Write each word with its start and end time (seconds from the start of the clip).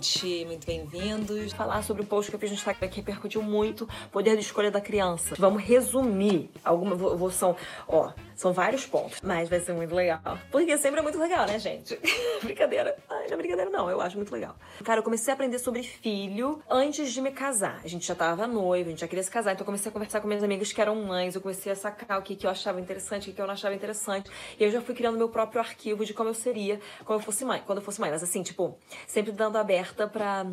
gente! 0.00 0.46
Muito 0.46 0.66
bem-vindos. 0.66 1.52
Falar 1.52 1.82
sobre 1.82 2.02
o 2.02 2.06
post 2.06 2.30
que 2.30 2.34
eu 2.34 2.40
fiz 2.40 2.50
no 2.50 2.56
Instagram 2.56 2.88
que 2.88 2.96
repercutiu 2.96 3.42
muito, 3.42 3.86
poder 4.10 4.34
de 4.34 4.42
escolha 4.42 4.70
da 4.70 4.80
criança. 4.80 5.34
Vamos 5.38 5.62
resumir 5.62 6.50
alguma 6.64 6.94
vou, 6.96 7.30
são, 7.30 7.54
ó, 7.86 8.10
são 8.40 8.54
vários 8.54 8.86
pontos, 8.86 9.20
mas 9.22 9.50
vai 9.50 9.60
ser 9.60 9.74
muito 9.74 9.94
legal. 9.94 10.22
Porque 10.50 10.78
sempre 10.78 11.00
é 11.00 11.02
muito 11.02 11.18
legal, 11.18 11.46
né, 11.46 11.58
gente? 11.58 12.00
brincadeira. 12.42 12.96
Ai, 13.10 13.26
não 13.26 13.34
é 13.34 13.36
brincadeira 13.36 13.70
não, 13.70 13.90
eu 13.90 14.00
acho 14.00 14.16
muito 14.16 14.32
legal. 14.32 14.56
Cara, 14.82 15.00
eu 15.00 15.02
comecei 15.02 15.30
a 15.30 15.34
aprender 15.34 15.58
sobre 15.58 15.82
filho 15.82 16.62
antes 16.66 17.12
de 17.12 17.20
me 17.20 17.32
casar. 17.32 17.82
A 17.84 17.86
gente 17.86 18.06
já 18.06 18.14
tava 18.14 18.46
noiva, 18.46 18.88
a 18.88 18.90
gente 18.92 19.00
já 19.00 19.06
queria 19.06 19.22
se 19.22 19.30
casar, 19.30 19.52
então 19.52 19.60
eu 19.60 19.66
comecei 19.66 19.90
a 19.90 19.92
conversar 19.92 20.22
com 20.22 20.26
minhas 20.26 20.42
amigas 20.42 20.72
que 20.72 20.80
eram 20.80 20.96
mães, 20.96 21.34
eu 21.34 21.42
comecei 21.42 21.70
a 21.70 21.76
sacar 21.76 22.18
o 22.18 22.22
que, 22.22 22.34
que 22.34 22.46
eu 22.46 22.50
achava 22.50 22.80
interessante, 22.80 23.28
o 23.28 23.34
que 23.34 23.42
eu 23.42 23.46
não 23.46 23.52
achava 23.52 23.74
interessante. 23.74 24.30
E 24.58 24.64
eu 24.64 24.70
já 24.70 24.80
fui 24.80 24.94
criando 24.94 25.18
meu 25.18 25.28
próprio 25.28 25.60
arquivo 25.60 26.02
de 26.06 26.14
como 26.14 26.30
eu 26.30 26.34
seria 26.34 26.80
quando 27.04 27.20
eu 27.20 27.24
fosse 27.24 27.44
mãe, 27.44 27.62
quando 27.66 27.80
eu 27.80 27.84
fosse 27.84 28.00
mãe, 28.00 28.10
mas 28.10 28.22
assim, 28.22 28.42
tipo, 28.42 28.74
sempre 29.06 29.32
dando 29.32 29.58
aberta 29.58 30.08
para 30.08 30.46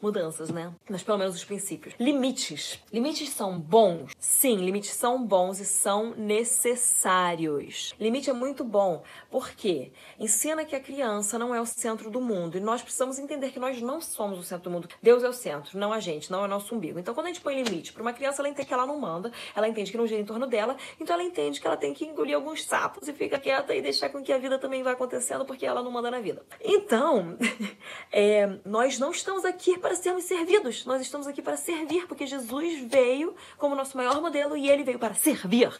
mudanças, 0.00 0.50
né? 0.50 0.72
Mas 0.88 1.02
pelo 1.02 1.18
menos 1.18 1.34
os 1.34 1.44
princípios. 1.44 1.94
Limites. 1.98 2.80
Limites 2.92 3.30
são 3.30 3.58
bons? 3.58 4.12
Sim, 4.18 4.56
limites 4.56 4.92
são 4.92 5.24
bons 5.24 5.60
e 5.60 5.64
são 5.64 6.14
necessários. 6.16 7.94
Limite 7.98 8.30
é 8.30 8.32
muito 8.32 8.64
bom 8.64 9.02
porque 9.30 9.92
ensina 10.18 10.64
que 10.64 10.76
a 10.76 10.80
criança 10.80 11.38
não 11.38 11.54
é 11.54 11.60
o 11.60 11.66
centro 11.66 12.10
do 12.10 12.20
mundo 12.20 12.56
e 12.56 12.60
nós 12.60 12.82
precisamos 12.82 13.18
entender 13.18 13.50
que 13.50 13.58
nós 13.58 13.80
não 13.80 14.00
somos 14.00 14.38
o 14.38 14.42
centro 14.42 14.64
do 14.64 14.70
mundo. 14.70 14.88
Deus 15.02 15.22
é 15.22 15.28
o 15.28 15.32
centro, 15.32 15.78
não 15.78 15.92
a 15.92 16.00
gente, 16.00 16.30
não 16.30 16.42
é 16.42 16.44
o 16.44 16.48
nosso 16.48 16.74
umbigo. 16.74 16.98
Então, 16.98 17.14
quando 17.14 17.26
a 17.26 17.28
gente 17.30 17.40
põe 17.40 17.62
limite 17.62 17.92
para 17.92 18.02
uma 18.02 18.12
criança, 18.12 18.42
ela 18.42 18.48
entende 18.48 18.68
que 18.68 18.74
ela 18.74 18.86
não 18.86 18.98
manda, 18.98 19.32
ela 19.54 19.68
entende 19.68 19.90
que 19.90 19.96
não 19.96 20.06
gira 20.06 20.20
em 20.20 20.24
torno 20.24 20.46
dela, 20.46 20.76
então 21.00 21.14
ela 21.14 21.24
entende 21.24 21.60
que 21.60 21.66
ela 21.66 21.76
tem 21.76 21.92
que 21.92 22.04
engolir 22.04 22.34
alguns 22.34 22.64
sapos 22.64 23.08
e 23.08 23.12
fica 23.12 23.38
quieta 23.38 23.74
e 23.74 23.82
deixar 23.82 24.08
com 24.08 24.22
que 24.22 24.32
a 24.32 24.38
vida 24.38 24.58
também 24.58 24.82
vá 24.82 24.92
acontecendo 24.92 25.44
porque 25.44 25.66
ela 25.66 25.82
não 25.82 25.90
manda 25.90 26.10
na 26.10 26.20
vida. 26.20 26.44
Então, 26.62 27.36
é, 28.12 28.58
nós 28.64 28.98
não 28.98 29.10
estamos 29.10 29.44
aqui 29.44 29.73
para 29.78 29.94
sermos 29.94 30.24
servidos. 30.24 30.84
Nós 30.84 31.00
estamos 31.00 31.26
aqui 31.26 31.42
para 31.42 31.56
servir, 31.56 32.06
porque 32.06 32.26
Jesus 32.26 32.80
veio 32.82 33.34
como 33.58 33.74
nosso 33.74 33.96
maior 33.96 34.20
modelo 34.20 34.56
e 34.56 34.68
ele 34.68 34.84
veio 34.84 34.98
para 34.98 35.14
servir. 35.14 35.72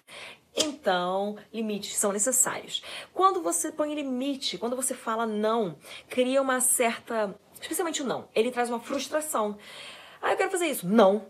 Então, 0.56 1.37
limites 1.53 1.97
são 1.97 2.12
necessários. 2.12 2.83
Quando 3.12 3.42
você 3.42 3.72
põe 3.72 3.95
limite, 3.95 4.56
quando 4.56 4.77
você 4.77 4.95
fala 4.95 5.27
não, 5.27 5.77
cria 6.09 6.41
uma 6.41 6.61
certa. 6.61 7.34
Especialmente 7.61 8.03
o 8.03 8.06
não, 8.06 8.28
ele 8.34 8.50
traz 8.50 8.69
uma 8.69 8.81
frustração. 8.81 9.59
Ah, 10.22 10.33
eu 10.33 10.37
quero 10.37 10.50
fazer 10.50 10.67
isso. 10.67 10.87
Não. 10.87 11.27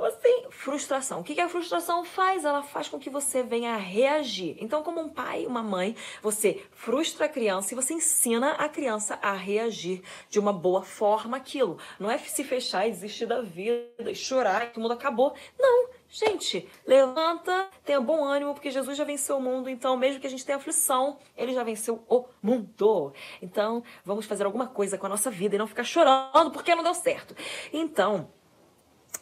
Como 0.00 0.10
assim? 0.10 0.46
Frustração. 0.48 1.20
O 1.20 1.22
que 1.22 1.38
a 1.38 1.46
frustração 1.46 2.06
faz? 2.06 2.46
Ela 2.46 2.62
faz 2.62 2.88
com 2.88 2.98
que 2.98 3.10
você 3.10 3.42
venha 3.42 3.74
a 3.74 3.76
reagir. 3.76 4.56
Então, 4.58 4.82
como 4.82 4.98
um 4.98 5.10
pai, 5.10 5.44
uma 5.44 5.62
mãe, 5.62 5.94
você 6.22 6.64
frustra 6.72 7.26
a 7.26 7.28
criança 7.28 7.74
e 7.74 7.76
você 7.76 7.92
ensina 7.92 8.52
a 8.52 8.66
criança 8.66 9.18
a 9.20 9.34
reagir 9.34 10.02
de 10.30 10.40
uma 10.40 10.54
boa 10.54 10.82
forma 10.82 11.36
aquilo. 11.36 11.76
Não 11.98 12.10
é 12.10 12.16
se 12.16 12.42
fechar 12.42 12.88
e 12.88 12.90
desistir 12.92 13.26
da 13.26 13.42
vida 13.42 14.10
e 14.10 14.14
chorar 14.14 14.72
que 14.72 14.78
o 14.78 14.80
mundo 14.80 14.94
acabou. 14.94 15.34
Não. 15.58 15.90
Gente, 16.08 16.66
levanta, 16.86 17.68
tenha 17.84 18.00
bom 18.00 18.24
ânimo, 18.24 18.54
porque 18.54 18.70
Jesus 18.70 18.96
já 18.96 19.04
venceu 19.04 19.36
o 19.36 19.42
mundo. 19.42 19.68
Então, 19.68 19.98
mesmo 19.98 20.18
que 20.18 20.26
a 20.26 20.30
gente 20.30 20.46
tenha 20.46 20.56
aflição, 20.56 21.18
ele 21.36 21.52
já 21.52 21.62
venceu 21.62 22.02
o 22.08 22.24
mundo. 22.42 23.12
Então, 23.42 23.84
vamos 24.02 24.24
fazer 24.24 24.46
alguma 24.46 24.66
coisa 24.66 24.96
com 24.96 25.04
a 25.04 25.10
nossa 25.10 25.30
vida 25.30 25.56
e 25.56 25.58
não 25.58 25.66
ficar 25.66 25.84
chorando 25.84 26.50
porque 26.52 26.74
não 26.74 26.82
deu 26.82 26.94
certo. 26.94 27.36
Então, 27.70 28.28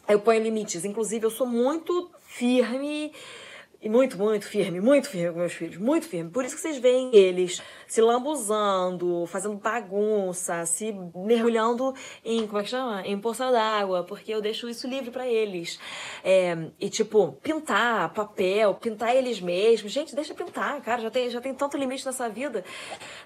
eu 0.09 0.21
ponho 0.21 0.43
limites. 0.43 0.85
Inclusive, 0.85 1.27
eu 1.27 1.31
sou 1.31 1.47
muito 1.47 2.11
firme 2.21 3.13
muito, 3.87 4.19
muito 4.19 4.45
firme, 4.45 4.81
muito 4.81 5.09
firme 5.09 5.33
com 5.33 5.39
meus 5.39 5.53
filhos, 5.53 5.77
muito 5.77 6.09
firme. 6.09 6.31
Por 6.31 6.45
isso 6.45 6.57
que 6.57 6.61
vocês 6.61 6.79
veem 6.79 7.15
eles 7.15 7.63
se 7.87 8.01
lambuzando, 8.01 9.25
fazendo 9.27 9.57
bagunça, 9.57 10.67
se 10.67 10.93
mergulhando 11.15 11.95
em, 12.25 12.45
como 12.47 12.59
é 12.59 12.65
que 12.65 12.71
chama? 12.71 13.03
Em 13.07 13.21
poça 13.21 13.53
d'água, 13.53 14.03
porque 14.03 14.35
eu 14.35 14.41
deixo 14.41 14.69
isso 14.69 14.89
livre 14.89 15.13
para 15.13 15.29
eles. 15.29 15.79
É, 16.25 16.57
e 16.81 16.91
tipo, 16.91 17.33
pintar 17.41 18.13
papel, 18.13 18.75
pintar 18.75 19.15
eles 19.15 19.41
mesmos. 19.41 19.93
Gente, 19.93 20.15
deixa 20.15 20.35
pintar, 20.35 20.81
cara, 20.81 21.01
já 21.01 21.11
tem, 21.11 21.31
já 21.31 21.41
tem 21.41 21.55
tanto 21.55 21.77
limite 21.77 22.05
nessa 22.05 22.29
vida. 22.29 22.65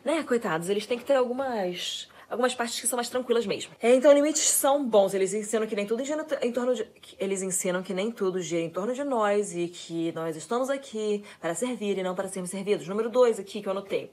Né, 0.05 0.23
coitados, 0.23 0.69
eles 0.69 0.85
têm 0.85 0.99
que 0.99 1.05
ter 1.05 1.15
algumas 1.15 2.12
algumas 2.33 2.55
partes 2.55 2.81
que 2.81 2.87
são 2.87 2.97
mais 2.97 3.11
tranquilas 3.11 3.47
mesmo. 3.47 3.73
É, 3.81 3.95
então, 3.95 4.11
limites 4.13 4.43
são 4.49 4.85
bons. 4.85 5.13
Eles 5.13 5.35
ensinam 5.35 5.67
que 5.67 5.77
nem 5.77 5.87
tudo 5.87 6.03
gira 6.03 6.27
em 6.41 6.51
torno 6.51 6.75
de. 6.75 6.87
Eles 7.19 7.43
ensinam 7.43 7.83
que 7.83 7.93
nem 7.93 8.11
tudo 8.11 8.41
gira 8.41 8.63
em 8.63 8.71
torno 8.71 8.95
de 8.95 9.05
nós 9.05 9.55
e 9.55 9.69
que 9.69 10.11
nós 10.13 10.35
estamos 10.35 10.71
aqui 10.71 11.23
para 11.41 11.55
servir 11.55 11.99
e 11.99 12.03
não 12.03 12.15
para 12.15 12.29
sermos 12.29 12.51
servidos. 12.51 12.89
Número 12.89 13.11
dois 13.11 13.39
aqui 13.39 13.61
que 13.61 13.69
eu 13.69 13.73
anotei. 13.73 14.11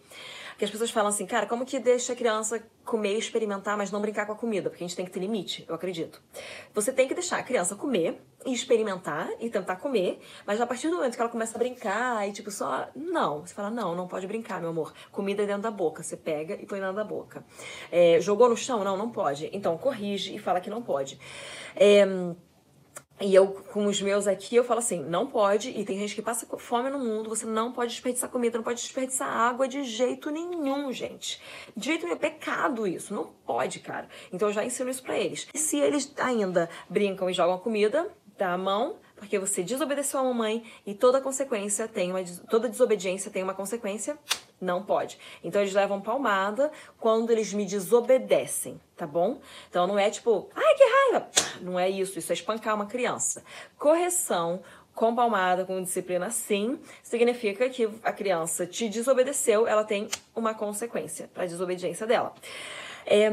Que 0.60 0.66
as 0.66 0.72
pessoas 0.72 0.92
falam 0.92 1.08
assim, 1.08 1.26
cara, 1.26 1.46
como 1.46 1.66
que 1.66 1.80
deixa 1.80 2.12
a 2.12 2.16
criança 2.18 2.62
comer, 2.84 3.18
experimentar, 3.18 3.78
mas 3.78 3.92
não 3.92 4.02
brincar 4.02 4.26
com 4.26 4.34
a 4.34 4.36
comida? 4.36 4.70
Porque 4.70 4.84
a 4.84 4.88
gente 4.88 4.96
tem 4.96 5.06
que 5.06 5.12
ter 5.12 5.22
limite, 5.22 5.64
eu 5.70 5.74
acredito. 5.74 6.22
Você 6.74 6.92
tem 6.92 7.08
que 7.08 7.14
deixar 7.14 7.38
a 7.38 7.44
criança 7.44 7.78
comer 7.78 8.22
e 8.46 8.54
experimentar 8.54 9.30
e 9.40 9.50
tentar 9.50 9.78
comer, 9.78 10.20
mas 10.46 10.60
a 10.60 10.68
partir 10.68 10.90
do 10.90 10.98
momento 10.98 11.16
que 11.16 11.22
ela 11.22 11.30
começa 11.30 11.56
a 11.56 11.60
brincar 11.60 12.28
e 12.28 12.34
tipo 12.34 12.52
só. 12.52 12.90
Não. 12.94 13.40
Você 13.40 13.54
fala, 13.54 13.70
não, 13.70 13.96
não 13.96 14.06
pode 14.06 14.28
brincar, 14.28 14.60
meu 14.60 14.72
amor. 14.72 14.94
Comida 15.14 15.44
é 15.44 15.46
dentro 15.46 15.62
da 15.62 15.72
boca. 15.72 16.04
Você 16.04 16.18
pega 16.18 16.56
e 16.56 16.66
põe 16.66 16.82
dentro 16.82 16.98
da 16.98 17.06
boca. 17.06 17.42
É, 17.90 18.20
jogou 18.20 18.50
no 18.50 18.58
chão? 18.58 18.84
Não, 18.84 18.98
não 18.98 19.10
pode. 19.10 19.50
Então 19.54 19.78
corrige 19.78 20.36
e 20.36 20.40
fala 20.40 20.60
que 20.60 20.70
não 20.70 20.82
pode. 20.82 21.18
É 21.74 22.06
e 23.22 23.36
eu, 23.36 23.48
com 23.48 23.86
os 23.86 24.02
meus 24.02 24.28
aqui, 24.28 24.56
eu 24.56 24.64
falo 24.64 24.80
assim: 24.80 25.04
não 25.04 25.28
pode, 25.28 25.70
e 25.70 25.84
tem 25.84 25.98
gente 26.00 26.16
que 26.16 26.22
passa 26.22 26.48
fome 26.58 26.90
no 26.90 27.00
mundo, 27.00 27.30
você 27.30 27.46
não 27.46 27.72
pode 27.72 27.92
desperdiçar 27.92 28.30
comida, 28.30 28.58
não 28.58 28.64
pode 28.64 28.82
desperdiçar 28.82 29.28
água 29.28 29.68
de 29.68 29.84
jeito 29.84 30.32
nenhum, 30.32 30.92
gente. 30.92 31.42
De 31.76 31.86
jeito 31.86 32.04
nenhum, 32.04 32.16
é 32.16 32.20
pecado 32.20 32.88
isso, 32.88 33.14
não 33.14 33.26
pode, 33.26 33.80
cara. 33.80 34.08
Então 34.32 34.48
eu 34.48 34.54
já 34.54 34.64
ensino 34.64 34.90
isso 34.90 35.04
para 35.04 35.18
eles. 35.18 35.48
E 35.54 35.58
se 35.58 35.78
eles 35.78 36.14
ainda 36.18 36.70
brincam 36.90 37.30
e 37.30 37.34
jogam 37.34 37.56
a 37.56 37.60
comida, 37.60 38.10
dá 38.38 38.54
a 38.54 38.58
mão, 38.58 38.96
porque 39.20 39.38
você 39.38 39.62
desobedeceu 39.62 40.20
a 40.20 40.24
mamãe 40.24 40.64
e 40.86 40.94
toda 40.94 41.22
consequência 41.22 41.88
tem 41.88 42.10
uma 42.10 42.24
toda 42.50 42.70
desobediência 42.70 43.30
tem 43.30 43.44
uma 43.44 43.54
consequência, 43.54 44.18
não 44.60 44.84
pode. 44.84 45.20
Então 45.44 45.62
eles 45.62 45.74
levam 45.74 46.02
palmada 46.02 46.72
quando 46.98 47.30
eles 47.32 47.54
me 47.54 47.66
desobedecem, 47.66 48.80
tá 48.96 49.06
bom? 49.06 49.40
Então 49.70 49.86
não 49.86 50.00
é 50.00 50.10
tipo, 50.10 50.50
ai 50.56 50.76
que 50.76 50.84
raiva, 50.84 51.30
não 51.62 51.80
é 51.80 51.90
isso, 51.90 52.18
isso 52.18 52.32
é 52.32 52.36
espancar 52.36 52.76
uma 52.76 52.86
criança. 52.86 53.44
Correção 53.78 54.62
com 54.96 55.16
palmada, 55.16 55.64
com 55.64 55.82
disciplina, 55.82 56.30
sim, 56.30 56.78
significa 57.02 57.70
que 57.70 57.90
a 58.04 58.12
criança 58.12 58.66
te 58.66 58.90
desobedeceu, 58.90 59.66
ela 59.66 59.86
tem 59.86 60.10
uma 60.36 60.54
consequência 60.54 61.30
para 61.34 61.44
a 61.44 61.46
desobediência 61.46 62.06
dela. 62.06 62.34
É, 63.06 63.32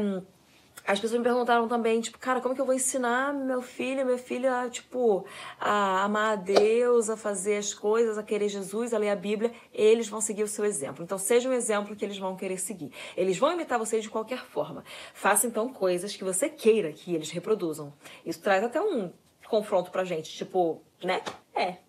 as 0.87 1.01
pessoas 1.01 1.19
me 1.19 1.23
perguntaram 1.23 1.67
também, 1.67 1.99
tipo, 1.99 2.17
cara, 2.17 2.39
como 2.39 2.55
que 2.55 2.61
eu 2.61 2.65
vou 2.65 2.73
ensinar 2.73 3.33
meu 3.33 3.61
filho, 3.61 4.05
minha 4.05 4.17
filha, 4.17 4.69
tipo, 4.69 5.25
a 5.59 6.03
amar 6.05 6.31
a 6.31 6.35
Deus, 6.37 7.09
a 7.09 7.17
fazer 7.17 7.57
as 7.57 7.73
coisas, 7.73 8.17
a 8.17 8.23
querer 8.23 8.47
Jesus, 8.47 8.93
a 8.93 8.97
ler 8.97 9.09
a 9.09 9.15
Bíblia? 9.15 9.51
Eles 9.73 10.07
vão 10.07 10.21
seguir 10.21 10.43
o 10.43 10.47
seu 10.47 10.63
exemplo. 10.63 11.03
Então, 11.03 11.17
seja 11.17 11.49
um 11.49 11.53
exemplo 11.53 11.93
que 11.93 12.05
eles 12.05 12.17
vão 12.17 12.37
querer 12.37 12.57
seguir. 12.57 12.89
Eles 13.17 13.37
vão 13.37 13.51
imitar 13.51 13.77
você 13.77 13.99
de 13.99 14.09
qualquer 14.09 14.45
forma. 14.45 14.81
Faça, 15.13 15.45
então, 15.45 15.67
coisas 15.67 16.15
que 16.15 16.23
você 16.23 16.47
queira 16.47 16.93
que 16.93 17.13
eles 17.13 17.31
reproduzam. 17.31 17.93
Isso 18.25 18.41
traz 18.41 18.63
até 18.63 18.81
um 18.81 19.11
confronto 19.49 19.91
pra 19.91 20.05
gente, 20.05 20.31
tipo, 20.31 20.81
né? 21.03 21.21
É. 21.53 21.86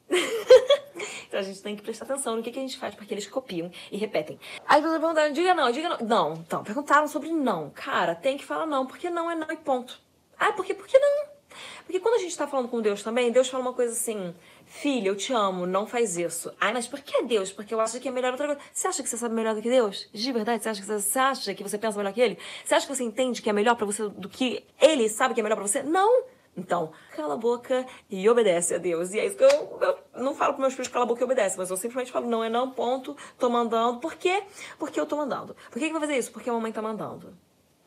A 1.38 1.42
gente 1.42 1.62
tem 1.62 1.76
que 1.76 1.82
prestar 1.82 2.04
atenção 2.04 2.36
no 2.36 2.42
que, 2.42 2.50
que 2.50 2.58
a 2.58 2.62
gente 2.62 2.76
faz, 2.76 2.94
porque 2.94 3.14
eles 3.14 3.26
copiam 3.26 3.70
e 3.90 3.96
repetem. 3.96 4.38
Aí 4.66 4.80
você 4.82 4.98
perguntaram, 4.98 5.32
diga 5.32 5.54
não, 5.54 5.70
diga 5.70 5.88
não. 5.88 5.98
Não, 5.98 6.32
então, 6.34 6.64
perguntaram 6.64 7.06
sobre 7.06 7.30
não. 7.30 7.70
Cara, 7.70 8.14
tem 8.14 8.36
que 8.36 8.44
falar 8.44 8.66
não, 8.66 8.86
porque 8.86 9.08
não 9.08 9.30
é 9.30 9.34
não 9.34 9.50
e 9.50 9.56
ponto. 9.56 10.00
Ah, 10.38 10.52
porque, 10.52 10.74
por 10.74 10.86
que 10.86 10.98
não? 10.98 11.38
Porque 11.84 12.00
quando 12.00 12.16
a 12.16 12.18
gente 12.18 12.36
tá 12.36 12.46
falando 12.46 12.68
com 12.68 12.80
Deus 12.80 13.02
também, 13.02 13.32
Deus 13.32 13.48
fala 13.48 13.62
uma 13.62 13.72
coisa 13.72 13.92
assim, 13.92 14.34
filha, 14.66 15.08
eu 15.08 15.16
te 15.16 15.32
amo, 15.32 15.66
não 15.66 15.86
faz 15.86 16.16
isso. 16.16 16.52
Ai, 16.60 16.72
mas 16.72 16.86
por 16.86 17.00
que 17.00 17.22
Deus? 17.22 17.50
Porque 17.50 17.72
eu 17.72 17.80
acho 17.80 17.98
que 17.98 18.08
é 18.08 18.10
melhor 18.10 18.32
outra 18.32 18.46
coisa. 18.46 18.60
Você 18.72 18.86
acha 18.86 19.02
que 19.02 19.08
você 19.08 19.16
sabe 19.16 19.34
melhor 19.34 19.54
do 19.54 19.62
que 19.62 19.70
Deus? 19.70 20.08
De 20.12 20.32
verdade, 20.32 20.62
você 20.62 20.68
acha 20.68 20.80
que 20.80 20.86
você, 20.86 21.00
você 21.00 21.18
acha 21.18 21.54
que 21.54 21.62
você 21.62 21.78
pensa 21.78 21.96
melhor 21.96 22.12
que 22.12 22.20
ele? 22.20 22.38
Você 22.64 22.74
acha 22.74 22.86
que 22.86 22.94
você 22.94 23.04
entende 23.04 23.40
que 23.40 23.48
é 23.48 23.52
melhor 23.52 23.74
para 23.74 23.86
você 23.86 24.08
do 24.08 24.28
que 24.28 24.64
ele 24.80 25.08
sabe 25.08 25.34
que 25.34 25.40
é 25.40 25.42
melhor 25.42 25.56
para 25.56 25.66
você? 25.66 25.82
Não! 25.82 26.24
Então, 26.58 26.90
cala 27.14 27.34
a 27.34 27.36
boca 27.36 27.86
e 28.10 28.28
obedece 28.28 28.74
a 28.74 28.78
Deus. 28.78 29.14
E 29.14 29.20
é 29.20 29.26
isso 29.26 29.36
que 29.36 29.44
eu, 29.44 29.78
eu 29.80 29.98
não 30.22 30.34
falo 30.34 30.54
para 30.54 30.62
meus 30.62 30.74
filhos 30.74 30.88
cala 30.88 31.04
a 31.04 31.08
boca 31.08 31.20
e 31.20 31.24
obedece, 31.24 31.56
mas 31.56 31.70
eu 31.70 31.76
simplesmente 31.76 32.10
falo, 32.10 32.28
não 32.28 32.42
é 32.42 32.50
não, 32.50 32.70
ponto, 32.70 33.16
tô 33.38 33.48
mandando. 33.48 34.00
Por 34.00 34.16
quê? 34.16 34.42
Porque 34.78 34.98
eu 34.98 35.06
tô 35.06 35.16
mandando. 35.16 35.54
Por 35.70 35.78
que, 35.78 35.86
que 35.86 35.92
vai 35.92 36.00
fazer 36.00 36.18
isso? 36.18 36.32
Porque 36.32 36.50
a 36.50 36.52
mamãe 36.52 36.72
tá 36.72 36.82
mandando. 36.82 37.32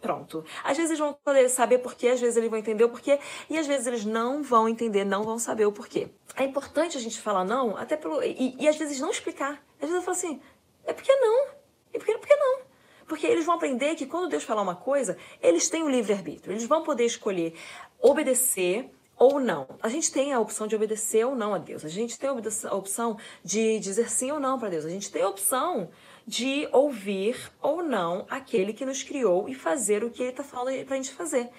Pronto. 0.02 0.44
Às 0.64 0.78
vezes 0.78 0.92
eles 0.92 1.00
vão 1.00 1.14
poder 1.14 1.48
saber 1.50 1.78
por 1.78 1.94
quê, 1.94 2.08
às 2.08 2.20
vezes 2.20 2.36
eles 2.36 2.50
vão 2.50 2.58
entender 2.58 2.84
o 2.84 2.90
porquê, 2.90 3.20
e 3.48 3.58
às 3.58 3.68
vezes 3.68 3.86
eles 3.86 4.04
não 4.04 4.42
vão 4.42 4.68
entender, 4.68 5.04
não 5.04 5.24
vão 5.24 5.38
saber 5.38 5.66
o 5.66 5.72
porquê. 5.72 6.10
É 6.36 6.44
importante 6.44 6.98
a 6.98 7.02
gente 7.02 7.22
falar 7.22 7.46
não, 7.46 7.78
até 7.78 7.96
pelo. 7.96 8.24
E, 8.24 8.56
e 8.58 8.68
às 8.68 8.78
vezes 8.78 9.00
não 9.00 9.12
explicar. 9.12 9.62
Às 9.76 9.90
vezes 9.90 9.96
eu 9.96 10.02
falo 10.02 10.18
assim, 10.18 10.42
é 10.86 10.94
porque 10.94 11.14
não. 11.14 11.50
E 11.94 12.00
por 12.00 12.06
que, 12.06 12.18
por 12.18 12.28
que 12.28 12.36
não? 12.36 12.62
Porque 13.08 13.21
eles 13.32 13.46
vão 13.46 13.56
aprender 13.56 13.96
que 13.96 14.06
quando 14.06 14.30
Deus 14.30 14.44
falar 14.44 14.62
uma 14.62 14.76
coisa, 14.76 15.18
eles 15.42 15.70
têm 15.70 15.84
o 15.84 15.90
livre-arbítrio. 15.90 16.54
Eles 16.54 16.66
vão 16.66 16.84
poder 16.84 17.06
escolher 17.06 17.54
obedecer 18.00 18.90
ou 19.18 19.40
não. 19.40 19.68
A 19.82 19.88
gente 19.88 20.12
tem 20.12 20.34
a 20.34 20.40
opção 20.40 20.66
de 20.66 20.76
obedecer 20.76 21.26
ou 21.26 21.36
não 21.36 21.54
a 21.54 21.60
Deus. 21.60 21.86
A 21.86 21.90
gente 21.90 22.18
tem 22.18 22.30
a 22.30 22.74
opção 22.74 23.18
de 23.44 23.80
dizer 23.80 24.10
sim 24.10 24.32
ou 24.32 24.40
não 24.40 24.58
para 24.58 24.70
Deus. 24.70 24.84
A 24.84 24.90
gente 24.90 25.12
tem 25.12 25.22
a 25.22 25.30
opção 25.30 25.90
de 26.26 26.68
ouvir 26.72 27.52
ou 27.62 27.84
não 27.84 28.26
aquele 28.30 28.74
que 28.74 28.86
nos 28.86 29.04
criou 29.04 29.48
e 29.48 29.54
fazer 29.54 30.04
o 30.04 30.10
que 30.10 30.24
ele 30.24 30.32
está 30.32 30.44
falando 30.44 30.84
para 30.86 30.96
a 30.96 30.98
gente 30.98 31.14
fazer. 31.14 31.50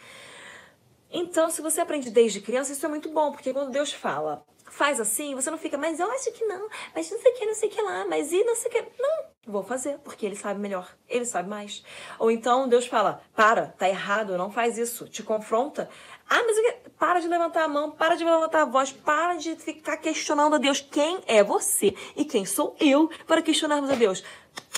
Então, 1.10 1.50
se 1.50 1.60
você 1.60 1.80
aprende 1.80 2.10
desde 2.10 2.40
criança, 2.40 2.72
isso 2.72 2.84
é 2.84 2.88
muito 2.88 3.10
bom, 3.10 3.30
porque 3.30 3.52
quando 3.52 3.70
Deus 3.70 3.92
fala, 3.92 4.44
faz 4.64 4.98
assim, 4.98 5.34
você 5.34 5.50
não 5.50 5.58
fica, 5.58 5.76
mas 5.76 6.00
eu 6.00 6.10
acho 6.10 6.32
que 6.32 6.44
não, 6.46 6.68
mas 6.94 7.10
não 7.10 7.20
sei 7.20 7.32
o 7.32 7.34
que, 7.34 7.46
não 7.46 7.54
sei 7.54 7.68
o 7.68 7.72
que 7.72 7.82
lá, 7.82 8.06
mas 8.06 8.32
e 8.32 8.42
não 8.42 8.56
sei 8.56 8.70
o 8.70 8.74
que. 8.74 8.82
Não, 8.98 9.24
vou 9.46 9.62
fazer, 9.62 9.98
porque 10.04 10.24
ele 10.24 10.36
sabe 10.36 10.60
melhor, 10.60 10.88
ele 11.08 11.24
sabe 11.24 11.48
mais. 11.48 11.84
Ou 12.18 12.30
então 12.30 12.68
Deus 12.68 12.86
fala, 12.86 13.22
para, 13.34 13.66
tá 13.66 13.88
errado, 13.88 14.38
não 14.38 14.50
faz 14.50 14.78
isso, 14.78 15.08
te 15.08 15.22
confronta. 15.22 15.88
Ah, 16.28 16.42
mas 16.46 16.56
para 16.98 17.20
de 17.20 17.28
levantar 17.28 17.64
a 17.64 17.68
mão, 17.68 17.90
para 17.90 18.14
de 18.14 18.24
levantar 18.24 18.62
a 18.62 18.64
voz, 18.64 18.92
para 18.92 19.34
de 19.34 19.56
ficar 19.56 19.96
questionando 19.96 20.54
a 20.54 20.58
Deus. 20.58 20.80
Quem 20.80 21.20
é 21.26 21.42
você 21.42 21.94
e 22.16 22.24
quem 22.24 22.46
sou 22.46 22.76
eu 22.78 23.10
para 23.26 23.42
questionarmos 23.42 23.90
a 23.90 23.94
Deus? 23.94 24.22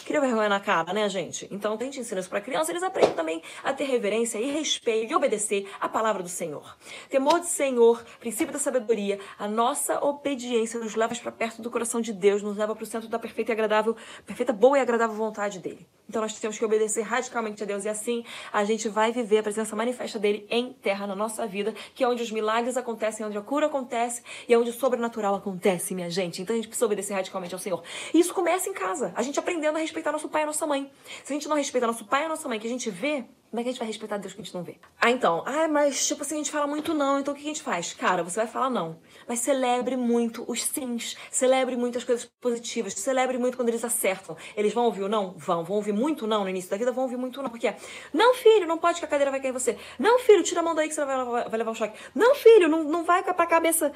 Cria 0.04 0.20
vergonha 0.20 0.50
na 0.50 0.60
cara, 0.60 0.92
né, 0.92 1.08
gente? 1.08 1.48
Então, 1.50 1.78
tente 1.78 1.98
ensinar 1.98 2.20
isso 2.20 2.28
para 2.28 2.40
criança, 2.40 2.70
eles 2.70 2.82
aprendem 2.82 3.14
também 3.14 3.42
a 3.62 3.72
ter 3.72 3.84
reverência 3.84 4.38
e 4.38 4.50
respeito 4.50 5.10
e 5.12 5.16
obedecer 5.16 5.66
a 5.80 5.88
palavra 5.88 6.22
do 6.22 6.28
Senhor. 6.28 6.76
Temor 7.08 7.40
do 7.40 7.46
Senhor, 7.46 8.04
princípio 8.20 8.52
da 8.52 8.58
sabedoria, 8.58 9.18
a 9.38 9.48
nossa 9.48 10.04
obediência 10.04 10.78
nos 10.78 10.94
leva 10.94 11.14
para 11.14 11.32
perto 11.32 11.62
do 11.62 11.70
coração 11.70 12.02
de 12.02 12.12
Deus, 12.12 12.42
nos 12.42 12.56
leva 12.58 12.74
para 12.74 12.82
o 12.82 12.86
centro 12.86 13.08
da 13.08 13.18
perfeita 13.18 13.52
e 13.52 13.54
agradável, 13.54 13.96
perfeita, 14.26 14.52
boa 14.52 14.76
e 14.76 14.80
agradável 14.82 15.16
vontade 15.16 15.58
dele. 15.58 15.86
Então, 16.06 16.20
nós 16.20 16.38
temos 16.38 16.58
que 16.58 16.64
obedecer 16.64 17.00
radicalmente 17.00 17.62
a 17.62 17.66
Deus 17.66 17.86
e 17.86 17.88
assim 17.88 18.24
a 18.52 18.62
gente 18.62 18.90
vai 18.90 19.10
viver 19.10 19.38
a 19.38 19.42
presença 19.42 19.74
manifesta 19.74 20.18
dele 20.18 20.46
em 20.50 20.70
terra 20.72 21.06
na 21.06 21.16
nossa 21.16 21.46
vida, 21.46 21.72
que 21.94 22.04
é 22.04 22.08
onde 22.08 22.22
os 22.22 22.30
milagres 22.30 22.76
acontecem, 22.76 23.24
onde 23.24 23.38
a 23.38 23.40
cura 23.40 23.66
acontece 23.66 24.22
e 24.46 24.52
é 24.52 24.58
onde 24.58 24.68
o 24.68 24.72
sobrenatural 24.72 25.34
acontece, 25.34 25.94
minha 25.94 26.10
gente. 26.10 26.42
Então, 26.42 26.52
a 26.52 26.56
gente 26.56 26.68
precisa 26.68 26.84
obedecer 26.84 27.14
radicalmente 27.14 27.54
ao 27.54 27.58
Senhor. 27.58 27.82
E 28.12 28.20
isso 28.20 28.34
começa 28.34 28.68
em 28.68 28.74
casa, 28.74 29.12
a 29.16 29.22
gente 29.22 29.38
aprendendo 29.38 29.78
a 29.78 29.80
respeitar 29.94 30.10
nosso 30.10 30.28
pai 30.28 30.42
e 30.42 30.46
nossa 30.46 30.66
mãe. 30.66 30.90
Se 31.22 31.32
a 31.32 31.34
gente 31.34 31.48
não 31.48 31.56
respeita 31.56 31.86
nosso 31.86 32.04
pai 32.04 32.24
e 32.24 32.28
nossa 32.28 32.48
mãe, 32.48 32.58
que 32.58 32.66
a 32.66 32.70
gente 32.70 32.90
vê, 32.90 33.24
como 33.48 33.60
é 33.60 33.62
que 33.62 33.68
a 33.68 33.72
gente 33.72 33.78
vai 33.78 33.86
respeitar 33.86 34.16
Deus 34.16 34.34
que 34.34 34.40
a 34.40 34.44
gente 34.44 34.52
não 34.52 34.64
vê? 34.64 34.76
Ah, 35.00 35.10
então, 35.10 35.44
ah, 35.46 35.68
mas 35.68 36.04
tipo 36.08 36.22
assim, 36.22 36.34
a 36.34 36.38
gente 36.38 36.50
fala 36.50 36.66
muito 36.66 36.92
não, 36.92 37.20
então 37.20 37.32
o 37.32 37.36
que 37.36 37.42
a 37.44 37.46
gente 37.46 37.62
faz? 37.62 37.92
Cara, 37.94 38.24
você 38.24 38.40
vai 38.40 38.48
falar 38.48 38.68
não. 38.68 38.98
Mas 39.28 39.38
celebre 39.38 39.96
muito 39.96 40.44
os 40.50 40.64
sims, 40.64 41.16
celebre 41.30 41.76
muito 41.76 41.96
as 41.96 42.02
coisas 42.02 42.28
positivas, 42.40 42.94
celebre 42.94 43.38
muito 43.38 43.56
quando 43.56 43.68
eles 43.68 43.84
acertam. 43.84 44.36
Eles 44.56 44.74
vão 44.74 44.86
ouvir 44.86 45.04
o 45.04 45.08
não? 45.08 45.34
Vão. 45.36 45.62
Vão 45.62 45.76
ouvir 45.76 45.92
muito 45.92 46.26
não 46.26 46.42
no 46.42 46.50
início 46.50 46.68
da 46.68 46.76
vida? 46.76 46.90
Vão 46.90 47.04
ouvir 47.04 47.16
muito 47.16 47.40
não. 47.40 47.48
Porque 47.48 47.68
é, 47.68 47.76
não, 48.12 48.34
filho, 48.34 48.66
não 48.66 48.78
pode 48.78 48.98
que 48.98 49.04
a 49.04 49.08
cadeira 49.08 49.30
vai 49.30 49.40
cair 49.40 49.50
em 49.50 49.52
você. 49.52 49.78
Não, 49.98 50.18
filho, 50.18 50.42
tira 50.42 50.60
a 50.60 50.62
mão 50.64 50.74
daí 50.74 50.88
que 50.88 50.94
você 50.94 51.04
vai 51.04 51.58
levar, 51.58 51.70
o 51.70 51.74
choque. 51.74 51.96
Não, 52.14 52.34
filho, 52.34 52.68
não, 52.68 52.82
não 52.82 53.04
vai 53.04 53.22
pra 53.22 53.46
cabeça 53.46 53.92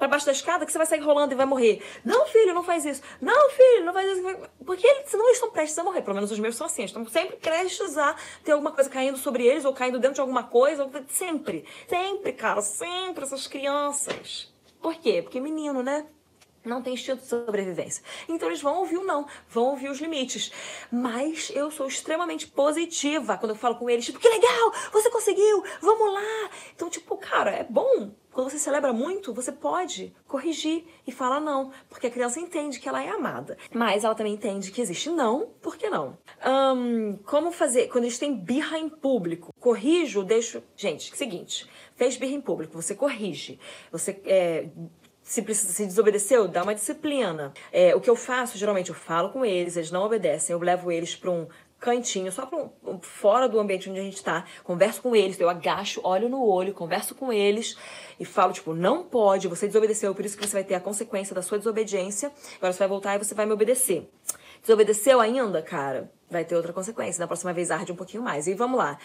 para 0.00 0.08
baixo 0.08 0.24
da 0.24 0.32
escada 0.32 0.64
que 0.64 0.72
você 0.72 0.78
vai 0.78 0.86
sair 0.86 1.00
rolando 1.00 1.34
e 1.34 1.36
vai 1.36 1.44
morrer. 1.44 1.82
Não, 2.02 2.26
filho, 2.26 2.54
não 2.54 2.62
faz 2.62 2.86
isso. 2.86 3.02
Não, 3.20 3.50
filho, 3.50 3.84
não 3.84 3.92
faz 3.92 4.16
isso. 4.16 4.48
Porque 4.64 4.86
eles 4.86 5.12
não 5.12 5.30
estão 5.30 5.50
prestes 5.50 5.78
a 5.78 5.84
morrer. 5.84 6.00
Pelo 6.00 6.14
menos 6.14 6.32
os 6.32 6.38
meus 6.38 6.56
são 6.56 6.66
assim. 6.66 6.84
Estão 6.84 7.06
sempre 7.06 7.36
prestes 7.36 7.98
a 7.98 8.16
ter 8.42 8.52
alguma 8.52 8.72
coisa 8.72 8.88
caindo 8.88 9.18
sobre 9.18 9.46
eles 9.46 9.66
ou 9.66 9.74
caindo 9.74 9.98
dentro 9.98 10.14
de 10.14 10.20
alguma 10.22 10.44
coisa. 10.44 10.90
Sempre. 11.08 11.66
Sempre, 11.86 12.32
cara. 12.32 12.62
Sempre 12.62 13.24
essas 13.24 13.46
crianças. 13.46 14.50
Por 14.80 14.94
quê? 14.94 15.20
Porque 15.20 15.38
menino, 15.38 15.82
né? 15.82 16.06
não 16.64 16.82
tem 16.82 16.94
instinto 16.94 17.22
de 17.22 17.26
sobrevivência. 17.26 18.02
Então 18.28 18.48
eles 18.48 18.60
vão 18.60 18.80
ouvir 18.80 18.98
o 18.98 19.04
não, 19.04 19.26
vão 19.48 19.64
ouvir 19.64 19.88
os 19.88 19.98
limites. 19.98 20.52
Mas 20.90 21.50
eu 21.54 21.70
sou 21.70 21.86
extremamente 21.86 22.46
positiva 22.46 23.38
quando 23.38 23.52
eu 23.52 23.56
falo 23.56 23.76
com 23.76 23.88
eles, 23.88 24.04
tipo, 24.04 24.18
que 24.18 24.28
legal, 24.28 24.72
você 24.92 25.10
conseguiu, 25.10 25.64
vamos 25.80 26.12
lá. 26.12 26.50
Então, 26.74 26.90
tipo, 26.90 27.16
cara, 27.16 27.50
é 27.50 27.64
bom. 27.64 28.14
Quando 28.32 28.50
você 28.50 28.58
celebra 28.58 28.92
muito, 28.92 29.34
você 29.34 29.50
pode 29.50 30.14
corrigir 30.26 30.84
e 31.06 31.12
falar 31.12 31.40
não, 31.40 31.72
porque 31.88 32.06
a 32.06 32.10
criança 32.10 32.38
entende 32.38 32.78
que 32.78 32.88
ela 32.88 33.02
é 33.02 33.08
amada. 33.08 33.58
Mas 33.74 34.04
ela 34.04 34.14
também 34.14 34.34
entende 34.34 34.70
que 34.70 34.80
existe 34.80 35.10
não, 35.10 35.48
por 35.60 35.76
que 35.76 35.90
não? 35.90 36.16
Um, 36.46 37.16
como 37.24 37.50
fazer 37.50 37.88
quando 37.88 38.04
eles 38.04 38.18
têm 38.18 38.36
birra 38.36 38.78
em 38.78 38.88
público? 38.88 39.52
Corrijo, 39.58 40.22
deixo. 40.22 40.62
Gente, 40.76 41.16
seguinte, 41.16 41.68
fez 41.96 42.16
birra 42.16 42.32
em 42.32 42.40
público, 42.40 42.80
você 42.80 42.94
corrige. 42.94 43.58
Você 43.90 44.20
é, 44.24 44.68
se 45.22 45.42
precisa 45.42 45.72
se 45.72 45.86
desobedeceu, 45.86 46.48
dá 46.48 46.62
uma 46.62 46.74
disciplina. 46.74 47.52
É, 47.72 47.94
o 47.94 48.00
que 48.00 48.10
eu 48.10 48.16
faço, 48.16 48.58
geralmente, 48.58 48.90
eu 48.90 48.96
falo 48.96 49.30
com 49.30 49.44
eles, 49.44 49.76
eles 49.76 49.90
não 49.90 50.02
obedecem, 50.02 50.52
eu 50.52 50.60
levo 50.60 50.90
eles 50.90 51.14
para 51.14 51.30
um 51.30 51.46
cantinho, 51.80 52.30
só 52.30 52.44
pra 52.44 52.58
um, 52.58 53.00
fora 53.00 53.48
do 53.48 53.58
ambiente 53.58 53.88
onde 53.88 53.98
a 53.98 54.02
gente 54.02 54.22
tá, 54.22 54.44
converso 54.62 55.00
com 55.00 55.16
eles, 55.16 55.40
eu 55.40 55.48
agacho, 55.48 56.00
olho 56.04 56.28
no 56.28 56.44
olho, 56.44 56.74
converso 56.74 57.14
com 57.14 57.32
eles 57.32 57.76
e 58.18 58.24
falo, 58.24 58.52
tipo, 58.52 58.74
não 58.74 59.02
pode, 59.02 59.48
você 59.48 59.66
desobedeceu, 59.66 60.14
por 60.14 60.24
isso 60.24 60.36
que 60.36 60.46
você 60.46 60.52
vai 60.52 60.64
ter 60.64 60.74
a 60.74 60.80
consequência 60.80 61.34
da 61.34 61.42
sua 61.42 61.58
desobediência, 61.58 62.30
agora 62.58 62.72
você 62.72 62.78
vai 62.78 62.88
voltar 62.88 63.16
e 63.16 63.18
você 63.18 63.34
vai 63.34 63.46
me 63.46 63.52
obedecer. 63.52 64.08
Desobedeceu 64.60 65.20
ainda, 65.20 65.62
cara? 65.62 66.12
Vai 66.30 66.44
ter 66.44 66.54
outra 66.54 66.72
consequência. 66.72 67.20
Na 67.20 67.26
próxima 67.26 67.52
vez 67.52 67.70
arde 67.70 67.92
um 67.92 67.96
pouquinho 67.96 68.22
mais. 68.22 68.46
E 68.46 68.54
vamos 68.54 68.78
lá. 68.78 68.98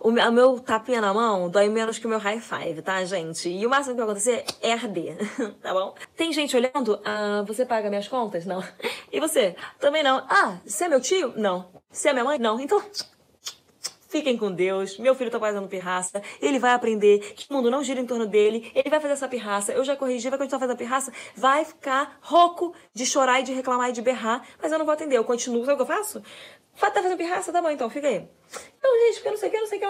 O 0.00 0.10
meu, 0.10 0.60
tapinha 0.60 1.00
na 1.00 1.12
mão 1.12 1.50
dói 1.50 1.68
menos 1.68 1.98
que 1.98 2.06
o 2.06 2.08
meu 2.08 2.18
high 2.18 2.40
five, 2.40 2.80
tá, 2.82 3.04
gente? 3.04 3.48
E 3.48 3.66
o 3.66 3.70
máximo 3.70 3.94
que 3.94 4.00
vai 4.00 4.04
acontecer 4.04 4.44
é 4.62 4.72
arder, 4.72 5.16
tá 5.60 5.72
bom? 5.72 5.94
Tem 6.16 6.32
gente 6.32 6.56
olhando? 6.56 7.00
Ah, 7.04 7.42
você 7.46 7.66
paga 7.66 7.88
minhas 7.88 8.08
contas? 8.08 8.46
Não. 8.46 8.62
E 9.10 9.20
você? 9.20 9.56
Também 9.80 10.02
não. 10.02 10.18
Ah, 10.28 10.58
você 10.66 10.84
é 10.84 10.88
meu 10.88 11.00
tio? 11.00 11.32
Não. 11.34 11.70
Você 11.90 12.10
é 12.10 12.12
minha 12.12 12.24
mãe? 12.24 12.38
Não. 12.38 12.60
Então, 12.60 12.82
Fiquem 14.08 14.38
com 14.38 14.50
Deus. 14.50 14.98
Meu 14.98 15.14
filho 15.14 15.30
tá 15.30 15.38
fazendo 15.38 15.68
pirraça. 15.68 16.22
Ele 16.40 16.58
vai 16.58 16.72
aprender 16.72 17.18
que 17.34 17.46
o 17.50 17.54
mundo 17.54 17.70
não 17.70 17.84
gira 17.84 18.00
em 18.00 18.06
torno 18.06 18.26
dele. 18.26 18.72
Ele 18.74 18.88
vai 18.88 19.00
fazer 19.00 19.12
essa 19.12 19.28
pirraça. 19.28 19.72
Eu 19.72 19.84
já 19.84 19.94
corrigi, 19.96 20.30
vai 20.30 20.38
continuar 20.38 20.60
fazendo 20.60 20.78
pirraça. 20.78 21.12
Vai 21.36 21.62
ficar 21.62 22.18
rouco 22.22 22.74
de 22.94 23.04
chorar 23.04 23.40
e 23.40 23.42
de 23.42 23.52
reclamar 23.52 23.90
e 23.90 23.92
de 23.92 24.00
berrar. 24.00 24.42
Mas 24.62 24.72
eu 24.72 24.78
não 24.78 24.86
vou 24.86 24.94
atender. 24.94 25.18
Eu 25.18 25.24
continuo. 25.24 25.60
Sabe 25.66 25.74
o 25.74 25.76
que 25.76 25.82
eu 25.82 25.96
faço? 25.96 26.22
Tá 26.78 27.02
fazendo 27.02 27.16
pirraça? 27.16 27.52
Tá 27.52 27.60
bom, 27.60 27.70
então, 27.70 27.90
fica 27.90 28.08
aí. 28.08 28.28
Não, 28.82 28.98
gente, 29.06 29.14
porque 29.16 29.30
não 29.30 29.36
sei 29.36 29.48
o 29.48 29.52
que, 29.52 29.60
não 29.60 29.66
sei 29.66 29.78
o 29.78 29.80
que. 29.80 29.86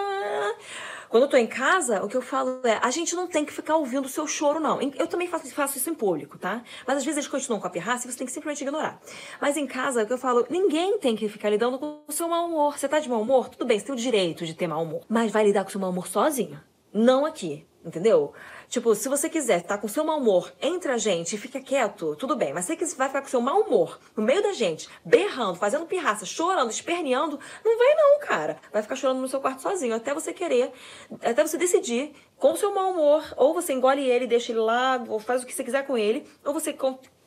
Quando 1.09 1.23
eu 1.23 1.29
tô 1.29 1.37
em 1.37 1.47
casa, 1.47 2.03
o 2.03 2.07
que 2.07 2.15
eu 2.15 2.21
falo 2.21 2.61
é: 2.63 2.79
a 2.81 2.91
gente 2.91 3.15
não 3.15 3.27
tem 3.27 3.43
que 3.43 3.51
ficar 3.51 3.77
ouvindo 3.77 4.05
o 4.05 4.09
seu 4.09 4.27
choro, 4.27 4.59
não. 4.59 4.79
Eu 4.81 5.07
também 5.07 5.27
faço, 5.27 5.51
faço 5.53 5.77
isso 5.77 5.89
em 5.89 5.95
público, 5.95 6.37
tá? 6.37 6.63
Mas 6.85 6.97
às 6.97 7.03
vezes 7.03 7.17
eles 7.17 7.27
continuam 7.27 7.59
com 7.59 7.67
a 7.67 7.69
pirraça 7.69 8.07
e 8.07 8.11
você 8.11 8.17
tem 8.17 8.27
que 8.27 8.33
simplesmente 8.33 8.61
ignorar. 8.61 9.01
Mas 9.41 9.57
em 9.57 9.65
casa, 9.65 10.03
o 10.03 10.05
que 10.05 10.13
eu 10.13 10.17
falo: 10.17 10.45
ninguém 10.49 10.99
tem 10.99 11.15
que 11.15 11.27
ficar 11.27 11.49
lidando 11.49 11.79
com 11.79 12.01
o 12.07 12.11
seu 12.11 12.27
mau 12.27 12.47
humor. 12.47 12.77
Você 12.77 12.87
tá 12.87 12.99
de 12.99 13.09
mau 13.09 13.21
humor? 13.21 13.49
Tudo 13.49 13.65
bem, 13.65 13.79
você 13.79 13.85
tem 13.85 13.95
o 13.95 13.97
direito 13.97 14.45
de 14.45 14.53
ter 14.53 14.67
mau 14.67 14.83
humor. 14.83 15.01
Mas 15.09 15.31
vai 15.31 15.43
lidar 15.43 15.63
com 15.63 15.69
o 15.69 15.71
seu 15.71 15.81
mau 15.81 15.89
humor 15.89 16.07
sozinho. 16.07 16.61
Não 16.93 17.25
aqui. 17.25 17.65
Entendeu? 17.83 18.33
Tipo, 18.69 18.93
se 18.93 19.09
você 19.09 19.27
quiser 19.27 19.63
tá 19.63 19.79
com 19.79 19.87
seu 19.87 20.05
mau 20.05 20.19
humor 20.19 20.53
entre 20.61 20.91
a 20.91 20.97
gente 20.97 21.35
e 21.35 21.39
fica 21.39 21.59
quieto, 21.59 22.15
tudo 22.15 22.35
bem. 22.35 22.53
Mas 22.53 22.65
se 22.65 22.75
você 22.75 22.95
vai 22.95 23.07
ficar 23.07 23.21
com 23.21 23.27
seu 23.27 23.41
mau 23.41 23.61
humor 23.61 23.99
no 24.15 24.21
meio 24.21 24.43
da 24.43 24.53
gente, 24.53 24.87
berrando, 25.03 25.55
fazendo 25.55 25.87
pirraça, 25.87 26.23
chorando, 26.23 26.69
esperneando, 26.69 27.39
não 27.65 27.77
vai 27.77 27.95
não, 27.95 28.19
cara. 28.19 28.57
Vai 28.71 28.83
ficar 28.83 28.95
chorando 28.95 29.21
no 29.21 29.27
seu 29.27 29.41
quarto 29.41 29.63
sozinho, 29.63 29.95
até 29.95 30.13
você 30.13 30.31
querer, 30.31 30.71
até 31.23 31.45
você 31.45 31.57
decidir 31.57 32.13
com 32.37 32.55
seu 32.55 32.73
mau 32.73 32.91
humor, 32.91 33.23
ou 33.35 33.55
você 33.55 33.73
engole 33.73 34.07
ele, 34.07 34.27
deixa 34.27 34.51
ele 34.51 34.59
lá, 34.59 35.03
ou 35.07 35.19
faz 35.19 35.41
o 35.41 35.45
que 35.47 35.53
você 35.53 35.63
quiser 35.63 35.85
com 35.87 35.97
ele, 35.97 36.25
ou 36.45 36.53
você 36.53 36.71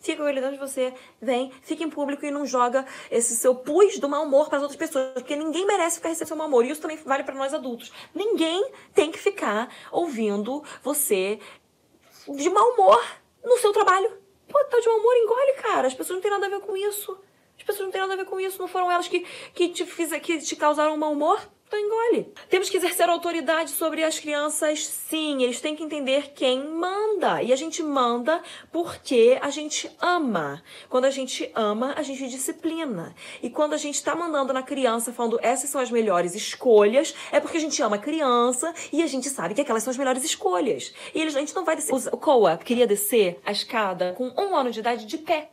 fica 0.03 0.23
com 0.23 0.29
ele 0.29 0.41
dentro 0.41 0.57
de 0.57 0.61
você, 0.61 0.93
vem, 1.21 1.51
fica 1.63 1.83
em 1.83 1.89
público 1.89 2.27
e 2.27 2.31
não 2.31 2.45
joga 2.45 2.85
esse 3.11 3.35
seu 3.37 3.55
pus 3.55 3.99
do 3.99 4.09
mau 4.09 4.25
humor 4.25 4.49
para 4.49 4.59
as 4.59 4.63
outras 4.63 4.79
pessoas, 4.79 5.13
porque 5.15 5.37
ninguém 5.37 5.65
merece 5.65 5.97
ficar 5.97 6.09
recebendo 6.09 6.29
seu 6.29 6.37
mau 6.37 6.49
humor. 6.49 6.65
E 6.65 6.71
isso 6.71 6.83
também 6.83 6.97
vale 6.99 7.23
para 7.23 7.35
nós 7.35 7.55
adultos. 7.55 7.93
Ninguém 8.15 8.71
tem 8.93 9.11
que 9.11 9.19
ficar 9.19 9.73
ouvindo 9.91 10.63
você 10.83 11.39
de 12.29 12.51
mau 12.51 12.73
humor 12.73 13.03
no 13.45 13.57
seu 13.59 13.73
trabalho. 13.73 14.11
Pô, 14.49 14.63
tá 14.65 14.81
de 14.81 14.89
mau 14.89 14.99
humor, 14.99 15.17
engole, 15.17 15.53
cara. 15.63 15.87
As 15.87 15.95
pessoas 15.95 16.17
não 16.17 16.23
têm 16.23 16.31
nada 16.31 16.47
a 16.47 16.51
ver 16.51 16.61
com 16.61 16.77
isso. 16.77 17.19
As 17.57 17.63
pessoas 17.63 17.87
não 17.87 17.93
têm 17.93 18.01
nada 18.01 18.15
a 18.15 18.17
ver 18.17 18.25
com 18.25 18.39
isso. 18.41 18.61
Não 18.61 18.69
foram 18.69 18.91
elas 18.91 19.09
que, 19.09 19.21
que, 19.55 19.69
te, 19.69 19.87
fiz, 19.87 20.11
que 20.21 20.39
te 20.39 20.57
causaram 20.57 20.97
mau 20.97 21.13
humor. 21.13 21.41
Então 21.73 21.81
engole. 21.81 22.31
Temos 22.51 22.69
que 22.69 22.77
exercer 22.77 23.09
autoridade 23.09 23.71
sobre 23.71 24.05
as 24.05 24.19
crianças, 24.19 24.87
sim. 24.87 25.43
Eles 25.43 25.59
têm 25.59 25.75
que 25.75 25.83
entender 25.83 26.33
quem 26.35 26.69
manda. 26.69 27.43
E 27.43 27.51
a 27.51 27.57
gente 27.57 27.83
manda 27.83 28.43
porque 28.71 29.39
a 29.41 29.49
gente 29.49 29.91
ama. 29.99 30.63
Quando 30.91 31.07
a 31.07 31.11
gente 31.11 31.51
ama, 31.55 31.95
a 31.97 32.03
gente 32.03 32.29
disciplina. 32.29 33.15
E 33.43 33.49
quando 33.49 33.73
a 33.73 33.79
gente 33.79 33.95
está 33.95 34.15
mandando 34.15 34.53
na 34.53 34.63
criança, 34.63 35.15
falando 35.15 35.41
essas 35.41 35.71
são 35.71 35.81
as 35.81 35.91
melhores 35.91 36.35
escolhas, 36.35 37.15
é 37.33 37.41
porque 37.41 37.57
a 37.57 37.61
gente 37.61 37.83
ama 37.83 37.97
a 37.97 37.99
criança 37.99 38.75
e 38.93 39.03
a 39.03 39.07
gente 39.07 39.31
sabe 39.31 39.55
que 39.55 39.63
aquelas 39.63 39.83
são 39.83 39.93
as 39.93 39.97
melhores 39.97 40.23
escolhas. 40.23 40.93
E 41.15 41.23
a 41.23 41.31
gente 41.31 41.55
não 41.55 41.65
vai 41.65 41.75
descer. 41.75 41.95
O 41.95 42.19
Koa 42.19 42.59
queria 42.59 42.87
descer 42.87 43.41
a 43.47 43.51
escada 43.51 44.13
com 44.13 44.29
um 44.37 44.55
ano 44.55 44.71
de 44.71 44.81
idade 44.81 45.07
de 45.07 45.17
pé. 45.17 45.49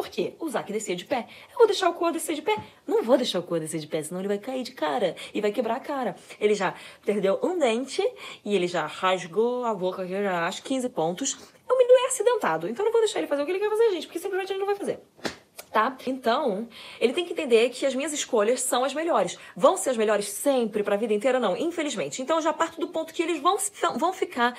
Por 0.00 0.08
quê? 0.08 0.32
O 0.40 0.48
Zac 0.48 0.72
descia 0.72 0.96
de 0.96 1.04
pé. 1.04 1.28
Eu 1.52 1.58
vou 1.58 1.66
deixar 1.66 1.90
o 1.90 1.92
Koa 1.92 2.10
descer 2.10 2.34
de 2.34 2.40
pé? 2.40 2.56
Não 2.86 3.02
vou 3.02 3.18
deixar 3.18 3.38
o 3.38 3.42
Koa 3.42 3.60
descer 3.60 3.80
de 3.80 3.86
pé, 3.86 4.02
senão 4.02 4.22
ele 4.22 4.28
vai 4.28 4.38
cair 4.38 4.62
de 4.62 4.72
cara 4.72 5.14
e 5.34 5.42
vai 5.42 5.52
quebrar 5.52 5.76
a 5.76 5.80
cara. 5.80 6.16
Ele 6.40 6.54
já 6.54 6.72
perdeu 7.04 7.38
um 7.42 7.58
dente 7.58 8.02
e 8.42 8.56
ele 8.56 8.66
já 8.66 8.86
rasgou 8.86 9.62
a 9.66 9.74
boca, 9.74 10.06
já 10.06 10.46
acho 10.46 10.62
15 10.62 10.88
pontos. 10.88 11.34
O 11.68 11.76
menino 11.76 11.98
é 11.98 12.06
acidentado, 12.06 12.66
então 12.66 12.82
não 12.82 12.90
vou 12.90 13.02
deixar 13.02 13.18
ele 13.18 13.28
fazer 13.28 13.42
o 13.42 13.44
que 13.44 13.52
ele 13.52 13.58
quer 13.58 13.68
fazer, 13.68 13.90
gente, 13.90 14.06
porque 14.06 14.18
simplesmente 14.18 14.50
ele 14.50 14.60
não 14.60 14.66
vai 14.66 14.74
fazer. 14.74 15.00
Tá? 15.72 15.96
Então, 16.06 16.68
ele 17.00 17.12
tem 17.12 17.24
que 17.24 17.32
entender 17.32 17.70
que 17.70 17.86
as 17.86 17.94
minhas 17.94 18.12
escolhas 18.12 18.62
são 18.62 18.84
as 18.84 18.94
melhores. 18.94 19.38
Vão 19.56 19.76
ser 19.76 19.90
as 19.90 19.96
melhores 19.96 20.26
sempre 20.26 20.82
para 20.82 20.94
a 20.94 20.98
vida 20.98 21.14
inteira? 21.14 21.38
Não, 21.38 21.56
infelizmente. 21.56 22.22
Então, 22.22 22.36
eu 22.36 22.42
já 22.42 22.52
parto 22.52 22.80
do 22.80 22.88
ponto 22.88 23.14
que 23.14 23.22
eles 23.22 23.40
vão, 23.40 23.56
vão 23.96 24.12
ficar 24.12 24.56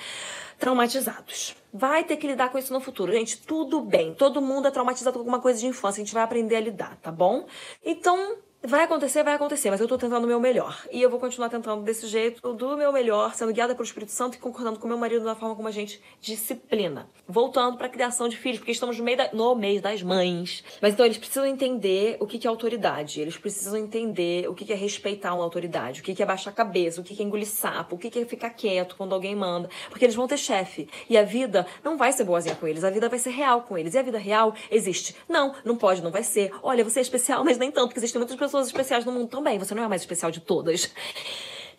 traumatizados. 0.58 1.54
Vai 1.72 2.04
ter 2.04 2.16
que 2.16 2.26
lidar 2.26 2.50
com 2.50 2.58
isso 2.58 2.72
no 2.72 2.80
futuro. 2.80 3.12
Gente, 3.12 3.38
tudo 3.38 3.80
bem. 3.80 4.14
Todo 4.14 4.40
mundo 4.40 4.68
é 4.68 4.70
traumatizado 4.70 5.14
com 5.14 5.20
alguma 5.20 5.40
coisa 5.40 5.60
de 5.60 5.66
infância. 5.66 6.00
A 6.00 6.04
gente 6.04 6.14
vai 6.14 6.22
aprender 6.22 6.56
a 6.56 6.60
lidar, 6.60 6.96
tá 6.96 7.10
bom? 7.10 7.46
Então, 7.84 8.36
Vai 8.64 8.84
acontecer, 8.84 9.24
vai 9.24 9.34
acontecer, 9.34 9.70
mas 9.70 9.80
eu 9.80 9.88
tô 9.88 9.98
tentando 9.98 10.22
o 10.22 10.26
meu 10.28 10.38
melhor. 10.38 10.86
E 10.92 11.02
eu 11.02 11.10
vou 11.10 11.18
continuar 11.18 11.48
tentando 11.48 11.82
desse 11.82 12.06
jeito, 12.06 12.52
do 12.52 12.76
meu 12.76 12.92
melhor, 12.92 13.34
sendo 13.34 13.52
guiada 13.52 13.74
pelo 13.74 13.84
Espírito 13.84 14.12
Santo 14.12 14.36
e 14.36 14.38
concordando 14.38 14.78
com 14.78 14.86
meu 14.86 14.96
marido 14.96 15.24
da 15.24 15.34
forma 15.34 15.56
como 15.56 15.66
a 15.66 15.72
gente 15.72 16.00
disciplina. 16.20 17.10
Voltando 17.26 17.76
pra 17.76 17.88
criação 17.88 18.28
de 18.28 18.36
filhos, 18.36 18.60
porque 18.60 18.70
estamos 18.70 18.96
no, 18.96 19.02
meio 19.02 19.16
da, 19.16 19.30
no 19.32 19.56
mês 19.56 19.80
das 19.80 20.00
mães. 20.00 20.62
Mas 20.80 20.92
então 20.92 21.04
eles 21.04 21.18
precisam 21.18 21.44
entender 21.44 22.16
o 22.20 22.26
que, 22.26 22.38
que 22.38 22.46
é 22.46 22.50
autoridade. 22.50 23.20
Eles 23.20 23.36
precisam 23.36 23.76
entender 23.76 24.48
o 24.48 24.54
que, 24.54 24.64
que 24.64 24.72
é 24.72 24.76
respeitar 24.76 25.34
uma 25.34 25.42
autoridade, 25.42 26.00
o 26.00 26.04
que, 26.04 26.14
que 26.14 26.22
é 26.22 26.26
baixar 26.26 26.50
a 26.50 26.54
cabeça, 26.54 27.00
o 27.00 27.04
que, 27.04 27.16
que 27.16 27.22
é 27.22 27.26
engolir 27.26 27.48
sapo, 27.48 27.96
o 27.96 27.98
que, 27.98 28.10
que 28.10 28.20
é 28.20 28.24
ficar 28.24 28.50
quieto 28.50 28.94
quando 28.94 29.12
alguém 29.12 29.34
manda. 29.34 29.68
Porque 29.90 30.04
eles 30.04 30.14
vão 30.14 30.28
ter 30.28 30.38
chefe. 30.38 30.88
E 31.10 31.18
a 31.18 31.24
vida 31.24 31.66
não 31.82 31.96
vai 31.96 32.12
ser 32.12 32.22
boazinha 32.22 32.54
com 32.54 32.68
eles, 32.68 32.84
a 32.84 32.90
vida 32.90 33.08
vai 33.08 33.18
ser 33.18 33.30
real 33.30 33.62
com 33.62 33.76
eles. 33.76 33.94
E 33.94 33.98
a 33.98 34.02
vida 34.02 34.18
real 34.18 34.54
existe. 34.70 35.16
Não, 35.28 35.52
não 35.64 35.74
pode, 35.74 36.00
não 36.00 36.12
vai 36.12 36.22
ser. 36.22 36.52
Olha, 36.62 36.84
você 36.84 37.00
é 37.00 37.02
especial, 37.02 37.42
mas 37.44 37.58
nem 37.58 37.72
tanto, 37.72 37.88
porque 37.88 37.98
existem 37.98 38.20
muitas 38.20 38.36
pessoas 38.36 38.51
pessoas 38.52 38.66
especiais 38.66 39.04
no 39.06 39.12
mundo 39.12 39.28
também. 39.28 39.58
Você 39.58 39.74
não 39.74 39.82
é 39.82 39.88
mais 39.88 40.02
especial 40.02 40.30
de 40.30 40.40
todas. 40.40 40.92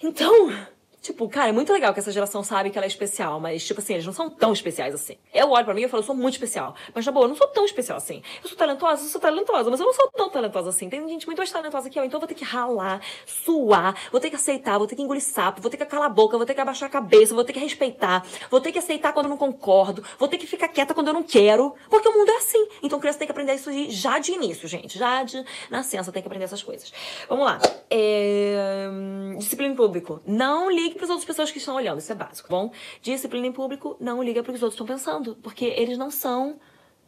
Então, 0.02 0.50
Tipo, 1.04 1.28
cara, 1.28 1.50
é 1.50 1.52
muito 1.52 1.74
legal 1.74 1.94
que 1.94 2.00
essa 2.00 2.14
geração 2.14 2.42
sabe 2.46 2.70
que 2.70 2.78
ela 2.78 2.86
é 2.86 2.88
especial, 2.88 3.38
mas, 3.38 3.62
tipo 3.66 3.82
assim, 3.82 3.96
eles 3.96 4.06
não 4.06 4.14
são 4.14 4.30
tão 4.30 4.54
especiais 4.54 4.96
assim. 4.96 5.18
Eu 5.34 5.50
olho 5.50 5.66
pra 5.66 5.74
mim 5.74 5.82
e 5.82 5.88
falo, 5.90 6.02
eu 6.02 6.08
sou 6.08 6.16
muito 6.16 6.36
especial. 6.36 6.76
Mas, 6.96 7.06
na 7.06 7.12
boa, 7.12 7.26
eu 7.26 7.28
não 7.28 7.36
sou 7.36 7.48
tão 7.50 7.66
especial 7.66 7.98
assim. 7.98 8.24
Eu 8.42 8.48
sou 8.48 8.58
talentosa, 8.58 9.04
eu 9.04 9.10
sou 9.10 9.20
talentosa, 9.20 9.70
mas 9.70 9.82
eu 9.82 9.86
não 9.86 9.92
sou 9.92 10.10
tão 10.12 10.30
talentosa 10.30 10.70
assim. 10.70 10.88
Tem 10.88 11.06
gente 11.10 11.26
muito 11.26 11.40
mais 11.40 11.52
talentosa 11.52 11.90
que 11.90 12.00
eu, 12.00 12.06
então 12.06 12.16
eu 12.16 12.22
vou 12.22 12.28
ter 12.30 12.36
que 12.36 12.46
ralar, 12.46 13.02
suar, 13.26 13.98
vou 14.14 14.22
ter 14.22 14.30
que 14.30 14.38
aceitar, 14.38 14.78
vou 14.78 14.88
ter 14.88 14.96
que 14.96 15.02
engolir 15.02 15.22
sapo, 15.22 15.62
vou 15.62 15.70
ter 15.70 15.76
que 15.76 15.86
calar 15.86 16.06
a 16.06 16.10
boca, 16.10 16.38
vou 16.38 16.46
ter 16.46 16.54
que 16.54 16.62
abaixar 16.62 16.88
a 16.88 16.90
cabeça, 16.90 17.36
vou 17.36 17.44
ter 17.44 17.52
que 17.52 17.60
respeitar, 17.60 18.26
vou 18.50 18.62
ter 18.62 18.72
que 18.72 18.80
aceitar 18.80 19.12
quando 19.12 19.26
eu 19.26 19.30
não 19.32 19.38
concordo, 19.38 20.02
vou 20.18 20.30
ter 20.30 20.38
que 20.38 20.48
ficar 20.48 20.70
quieta 20.70 20.94
quando 20.94 21.10
eu 21.10 21.14
não 21.14 21.24
quero, 21.24 21.76
porque 21.90 22.08
o 22.08 22.14
mundo 22.14 22.30
é 22.30 22.38
assim. 22.38 22.66
Então, 22.82 22.98
criança 22.98 23.20
tem 23.20 23.28
que 23.28 23.32
aprender 23.34 23.54
isso 23.56 23.70
já 23.90 24.20
de 24.20 24.32
início, 24.32 24.70
gente. 24.70 24.98
Já 24.98 25.22
de 25.24 25.44
nascença 25.70 26.14
tem 26.14 26.22
que 26.22 26.30
aprender 26.30 26.46
essas 26.46 26.64
coisas. 26.64 26.94
Vamos 27.28 27.44
lá. 27.44 27.60
É... 27.90 28.88
Disciplina 29.38 29.74
em 29.74 29.76
público. 29.76 30.22
Não 30.26 30.72
ligue 30.72 30.93
para 30.96 31.06
as 31.06 31.10
outras 31.10 31.26
pessoas 31.26 31.52
que 31.52 31.58
estão 31.58 31.76
olhando, 31.76 32.00
isso 32.00 32.12
é 32.12 32.16
básico, 32.16 32.48
tá 32.48 32.56
bom? 32.56 32.72
Disciplina 33.02 33.48
em 33.48 33.52
público, 33.52 33.96
não 34.00 34.24
liga 34.24 34.42
para 34.42 34.52
o 34.52 34.54
que 34.54 34.58
os 34.58 34.64
outros 34.64 34.76
estão 34.76 34.88
pensando, 34.88 35.36
porque 35.42 35.66
eles 35.66 35.98
não 35.98 36.12
são 36.12 36.60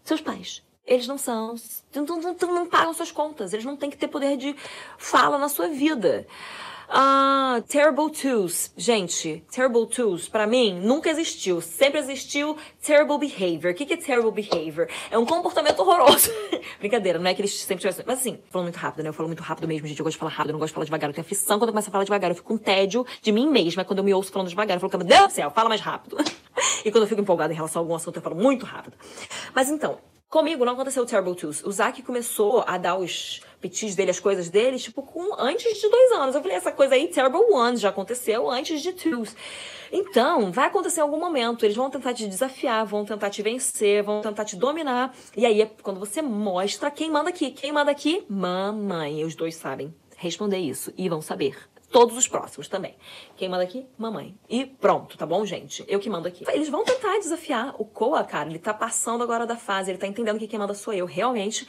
seus 0.03 0.21
pais. 0.21 0.63
Eles 0.85 1.07
não 1.07 1.17
são, 1.17 1.55
não, 1.95 2.05
não, 2.05 2.53
não 2.53 2.67
pagam 2.67 2.93
suas 2.93 3.11
contas, 3.11 3.53
eles 3.53 3.65
não 3.65 3.75
têm 3.75 3.89
que 3.89 3.97
ter 3.97 4.07
poder 4.07 4.37
de 4.37 4.55
fala 4.97 5.37
na 5.39 5.49
sua 5.49 5.67
vida. 5.67 6.27
Ah, 6.87 7.61
Terrible 7.67 8.11
Twos. 8.11 8.71
Gente, 8.77 9.43
Terrible 9.51 9.87
Twos, 9.87 10.29
para 10.29 10.45
mim, 10.45 10.79
nunca 10.79 11.09
existiu. 11.09 11.61
Sempre 11.61 11.99
existiu 11.99 12.57
Terrible 12.81 13.17
Behavior. 13.17 13.73
O 13.73 13.75
que, 13.75 13.85
que 13.85 13.93
é 13.93 13.97
Terrible 13.97 14.31
Behavior? 14.31 14.87
É 15.09 15.17
um 15.17 15.25
comportamento 15.25 15.79
horroroso. 15.79 16.29
Brincadeira, 16.79 17.17
não 17.17 17.29
é 17.29 17.33
que 17.33 17.41
eles 17.41 17.53
sempre 17.59 17.81
tivessem. 17.81 18.05
Mas 18.07 18.19
assim, 18.19 18.39
falando 18.49 18.67
muito 18.67 18.77
rápido, 18.77 19.03
né? 19.03 19.09
Eu 19.09 19.13
falo 19.13 19.27
muito 19.27 19.41
rápido 19.41 19.67
mesmo, 19.67 19.87
gente. 19.87 19.99
Eu 19.99 20.03
gosto 20.03 20.15
de 20.15 20.19
falar 20.19 20.31
rápido, 20.31 20.49
eu 20.49 20.53
não 20.53 20.59
gosto 20.59 20.71
de 20.71 20.75
falar 20.75 20.85
devagar. 20.85 21.09
Eu 21.09 21.13
tenho 21.13 21.25
aflição 21.25 21.57
quando 21.57 21.69
eu 21.69 21.73
começo 21.73 21.89
a 21.89 21.91
falar 21.91 22.03
devagar. 22.03 22.31
Eu 22.31 22.35
fico 22.35 22.47
com 22.47 22.57
tédio 22.57 23.05
de 23.21 23.31
mim 23.31 23.49
mesma 23.49 23.83
quando 23.83 23.99
eu 23.99 24.05
me 24.05 24.13
ouço 24.13 24.31
falando 24.31 24.49
devagar. 24.49 24.77
Eu 24.77 24.81
falo, 24.81 25.03
meu 25.03 25.07
Deus 25.07 25.27
do 25.27 25.33
céu, 25.33 25.49
fala 25.49 25.69
mais 25.69 25.81
rápido. 25.81 26.17
e 26.85 26.91
quando 26.91 27.03
eu 27.03 27.07
fico 27.07 27.21
empolgada 27.21 27.51
em 27.51 27.55
relação 27.55 27.81
a 27.81 27.83
algum 27.83 27.95
assunto, 27.95 28.17
eu 28.17 28.21
falo 28.21 28.35
muito 28.35 28.65
rápido. 28.65 28.95
Mas 29.53 29.69
então, 29.69 29.97
Comigo 30.29 30.65
não 30.65 30.73
aconteceu 30.73 31.03
o 31.03 31.05
Terrible 31.05 31.35
Twos. 31.35 31.63
O 31.63 31.71
Zack 31.71 32.01
começou 32.01 32.63
a 32.67 32.77
dar 32.77 32.97
os 32.97 33.41
petis 33.61 33.95
dele, 33.95 34.11
as 34.11 34.19
coisas 34.19 34.49
dele, 34.49 34.77
tipo, 34.77 35.01
com 35.01 35.39
antes 35.39 35.79
de 35.79 35.89
dois 35.89 36.11
anos. 36.11 36.35
Eu 36.35 36.41
falei, 36.41 36.57
essa 36.57 36.71
coisa 36.71 36.95
aí, 36.95 37.07
Terrible 37.07 37.53
Ones, 37.53 37.79
já 37.79 37.89
aconteceu 37.89 38.49
antes 38.49 38.81
de 38.81 38.91
Twos. 38.93 39.35
Então, 39.91 40.51
vai 40.51 40.67
acontecer 40.67 40.99
em 40.99 41.03
algum 41.03 41.19
momento. 41.19 41.63
Eles 41.63 41.77
vão 41.77 41.89
tentar 41.89 42.13
te 42.13 42.27
desafiar, 42.27 42.85
vão 42.85 43.05
tentar 43.05 43.29
te 43.29 43.41
vencer, 43.41 44.03
vão 44.03 44.21
tentar 44.21 44.43
te 44.43 44.55
dominar. 44.55 45.15
E 45.37 45.45
aí 45.45 45.61
é 45.61 45.71
quando 45.81 45.99
você 45.99 46.21
mostra 46.21 46.91
quem 46.91 47.09
manda 47.09 47.29
aqui. 47.29 47.51
Quem 47.51 47.71
manda 47.71 47.91
aqui? 47.91 48.25
Mamãe. 48.27 49.23
Os 49.23 49.35
dois 49.35 49.55
sabem 49.55 49.93
responder 50.17 50.57
isso 50.57 50.91
e 50.97 51.07
vão 51.07 51.21
saber 51.21 51.55
todos 51.95 52.17
os 52.17 52.27
próximos 52.27 52.67
também. 52.67 52.93
Quem 53.37 53.47
manda 53.47 53.63
aqui? 53.63 53.87
Mamãe. 53.97 54.37
E 54.49 54.65
pronto, 54.65 55.17
tá 55.17 55.25
bom, 55.25 55.45
gente? 55.45 55.81
Eu 55.87 55.97
que 55.97 56.09
mando 56.09 56.27
aqui. 56.27 56.43
Eles 56.51 56.67
vão 56.67 56.83
tentar 56.83 57.17
desafiar 57.19 57.73
o 57.79 57.85
Koa, 57.85 58.21
cara. 58.21 58.49
Ele 58.49 58.59
tá 58.59 58.73
passando 58.73 59.23
agora 59.23 59.47
da 59.47 59.55
fase, 59.55 59.91
ele 59.91 59.97
tá 59.97 60.05
entendendo 60.05 60.37
que 60.37 60.45
quem 60.45 60.59
manda 60.59 60.73
sou 60.73 60.93
eu, 60.93 61.05
realmente. 61.05 61.65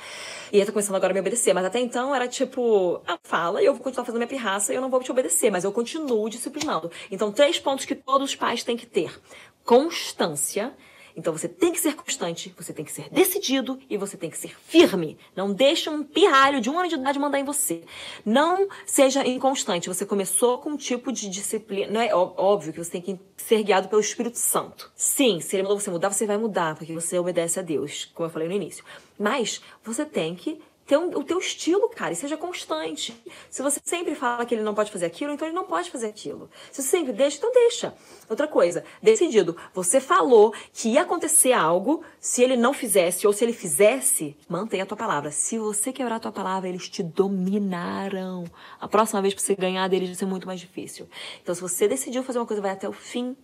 E 0.53 0.57
ele 0.57 0.67
tá 0.67 0.73
começando 0.73 0.97
agora 0.97 1.13
a 1.13 1.15
me 1.15 1.21
obedecer. 1.21 1.55
Mas 1.55 1.65
até 1.65 1.79
então 1.79 2.13
era 2.13 2.27
tipo, 2.27 3.01
ah, 3.07 3.17
fala 3.23 3.63
e 3.63 3.67
eu 3.67 3.75
vou 3.75 3.85
continuar 3.85 4.05
fazendo 4.05 4.19
minha 4.19 4.27
pirraça 4.27 4.73
e 4.73 4.77
eu 4.77 4.83
não 4.83 4.91
vou 4.91 5.01
te 5.01 5.13
obedecer, 5.13 5.49
mas 5.49 5.63
eu 5.63 5.71
continuo 5.71 6.29
disciplinando. 6.29 6.91
Então, 7.09 7.31
três 7.31 7.61
pontos 7.61 7.85
que 7.85 7.95
todos 7.95 8.31
os 8.31 8.35
pais 8.35 8.65
têm 8.65 8.77
que 8.77 8.85
ter: 8.85 9.17
constância 9.65 10.75
então 11.17 11.33
você 11.33 11.49
tem 11.49 11.73
que 11.73 11.81
ser 11.81 11.95
constante, 11.97 12.55
você 12.57 12.73
tem 12.73 12.85
que 12.85 12.93
ser 12.93 13.09
decidido 13.09 13.79
e 13.89 13.97
você 13.97 14.17
tem 14.19 14.29
que 14.29 14.37
ser 14.37 14.55
firme. 14.69 15.17
Não 15.35 15.53
deixe 15.53 15.89
um 15.89 16.05
pirralho 16.05 16.61
de 16.61 16.69
um 16.69 16.79
ano 16.79 16.89
de 16.89 16.95
idade 16.95 17.19
mandar 17.19 17.41
em 17.41 17.45
você. 17.45 17.83
Não 18.25 18.69
seja 18.85 19.27
inconstante. 19.27 19.89
Você 19.89 20.05
começou 20.05 20.59
com 20.59 20.71
um 20.71 20.77
tipo 20.77 21.11
de 21.11 21.31
disciplina. 21.31 21.91
Não 21.91 22.01
é 22.01 22.15
óbvio 22.15 22.73
que 22.73 22.79
você 22.79 22.91
tem 22.91 23.01
que 23.01 23.19
ser 23.37 23.63
guiado 23.63 23.89
pelo 23.89 24.01
Espírito 24.01 24.39
Santo. 24.39 24.93
Sim, 24.95 25.41
se 25.41 25.57
ele 25.57 25.63
mandou 25.63 25.81
você 25.81 25.91
mudar, 25.91 26.13
você 26.13 26.27
vai 26.27 26.37
mudar, 26.37 26.75
porque 26.77 26.93
você 26.93 27.19
obedece 27.19 27.59
a 27.59 27.63
Deus, 27.63 28.11
como 28.15 28.27
eu 28.27 28.33
falei 28.33 28.49
no 28.49 28.55
início. 28.55 28.85
Mas 29.19 29.63
você 29.83 30.05
tem 30.05 30.35
que 30.35 30.61
ter 30.87 30.97
um, 30.97 31.09
o 31.19 31.25
teu 31.25 31.39
estilo, 31.39 31.89
cara, 31.89 32.13
e 32.13 32.17
seja 32.17 32.37
constante. 32.37 33.21
Se 33.51 33.61
você 33.63 33.81
sempre 33.85 34.15
fala 34.15 34.47
que 34.47 34.55
ele 34.55 34.63
não 34.63 34.75
pode 34.75 34.93
fazer 34.93 35.07
aquilo, 35.07 35.33
então 35.33 35.47
ele 35.47 35.55
não 35.55 35.65
pode 35.65 35.91
fazer 35.91 36.07
aquilo. 36.07 36.49
Se 36.71 36.81
você 36.81 36.89
sempre 36.89 37.13
deixa, 37.13 37.39
então 37.39 37.53
deixa. 37.53 37.95
Outra 38.31 38.47
coisa, 38.47 38.85
decidido. 39.03 39.57
Você 39.75 40.01
falou 40.01 40.55
que 40.73 40.91
ia 40.91 41.03
acontecer 41.03 41.53
algo, 41.53 42.05
se 42.21 42.43
ele 42.43 42.57
não 42.57 42.73
fizesse 42.73 43.27
ou 43.27 43.33
se 43.33 43.45
ele 43.45 43.53
fizesse, 43.53 44.37
mantenha 44.49 44.85
a 44.85 44.87
tua 44.87 44.97
palavra. 44.97 45.31
Se 45.33 45.59
você 45.59 45.93
quebrar 45.93 46.17
a 46.17 46.21
tua 46.21 46.33
palavra, 46.33 46.69
eles 46.69 46.89
te 46.89 47.03
dominarão. 47.03 48.45
A 48.81 48.87
próxima 48.87 49.21
vez 49.21 49.35
pra 49.35 49.43
você 49.43 49.57
ganhar 49.57 49.89
deles 49.89 50.09
vai 50.09 50.17
ser 50.17 50.27
muito 50.27 50.47
mais 50.47 50.61
difícil. 50.61 51.09
Então, 51.43 51.55
se 51.55 51.61
você 51.61 51.89
decidiu 51.89 52.23
fazer 52.23 52.39
uma 52.39 52.47
coisa, 52.47 52.63
vai 52.63 52.71
até 52.71 52.89
o 52.89 52.93
fim. 52.93 53.37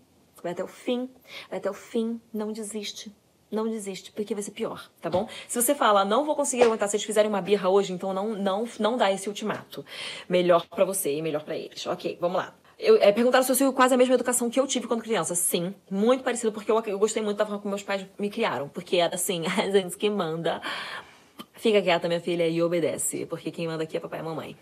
Vai 0.43 0.53
até 0.53 0.63
o 0.63 0.69
fim. 0.69 1.11
Vai 1.51 1.59
até 1.59 1.71
o 1.71 1.75
fim. 1.75 2.21
Não 2.33 2.53
desiste 2.53 3.13
não 3.53 3.69
desiste, 3.69 4.11
porque 4.13 4.35
vai 4.35 4.43
ser 4.43 4.53
pior, 4.53 4.91
tá 5.01 5.11
bom? 5.11 5.29
Se 5.47 5.61
você 5.61 5.75
fala, 5.75 6.05
não 6.05 6.25
vou 6.25 6.35
conseguir 6.35 6.63
aguentar 6.63 6.89
se 6.89 6.97
eles 6.97 7.05
fizerem 7.05 7.29
uma 7.29 7.43
birra 7.43 7.69
hoje, 7.69 7.93
então 7.93 8.15
não 8.15 8.31
não 8.31 8.65
não 8.81 8.97
dá 8.97 9.13
esse 9.13 9.29
ultimato. 9.29 9.85
Melhor 10.29 10.67
para 10.67 10.85
você 10.85 11.15
e 11.15 11.23
melhor 11.23 11.43
para 11.45 11.57
eles. 11.57 11.87
Ok, 11.87 12.17
vamos 12.21 12.39
lá. 12.39 12.55
Eu, 12.79 12.97
é, 12.97 13.13
perguntaram 13.13 13.45
se 13.45 13.53
eu 13.53 13.55
sigo 13.55 13.73
quase 13.73 13.95
a 13.95 13.97
mesma 13.97 14.15
educação 14.15 14.51
que 14.51 14.59
eu 14.59 14.67
tive 14.67 14.89
quando 14.89 15.03
criança. 15.03 15.37
Sim, 15.37 15.73
muito 15.89 16.25
parecido, 16.25 16.51
porque 16.51 16.71
eu, 16.71 16.83
eu 16.87 16.99
gostei 16.99 17.23
muito 17.23 17.37
da 17.37 17.45
forma 17.47 17.61
como 17.61 17.71
meus 17.71 17.83
pais 17.85 18.05
me 18.19 18.29
criaram. 18.29 18.69
Porque 18.69 18.97
era 18.97 19.15
assim, 19.15 19.45
a 19.47 19.71
gente 19.71 19.97
que 19.97 20.11
manda. 20.11 20.61
Fica 21.55 21.81
quieta, 21.81 22.09
minha 22.09 22.21
filha, 22.21 22.49
e 22.49 22.61
obedece. 22.61 23.25
Porque 23.27 23.53
quem 23.53 23.69
manda 23.69 23.85
aqui 23.85 23.97
é 23.97 24.01
papai 24.01 24.19
e 24.19 24.23
mamãe. 24.23 24.57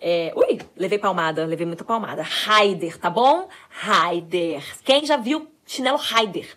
É, 0.00 0.32
ui, 0.34 0.58
levei 0.76 0.98
palmada, 0.98 1.46
levei 1.46 1.64
muita 1.64 1.84
palmada. 1.84 2.22
Raider, 2.22 2.98
tá 2.98 3.08
bom? 3.08 3.48
Raider. 3.68 4.62
Quem 4.82 5.06
já 5.06 5.16
viu 5.16 5.46
chinelo 5.64 5.96
Raider? 5.96 6.48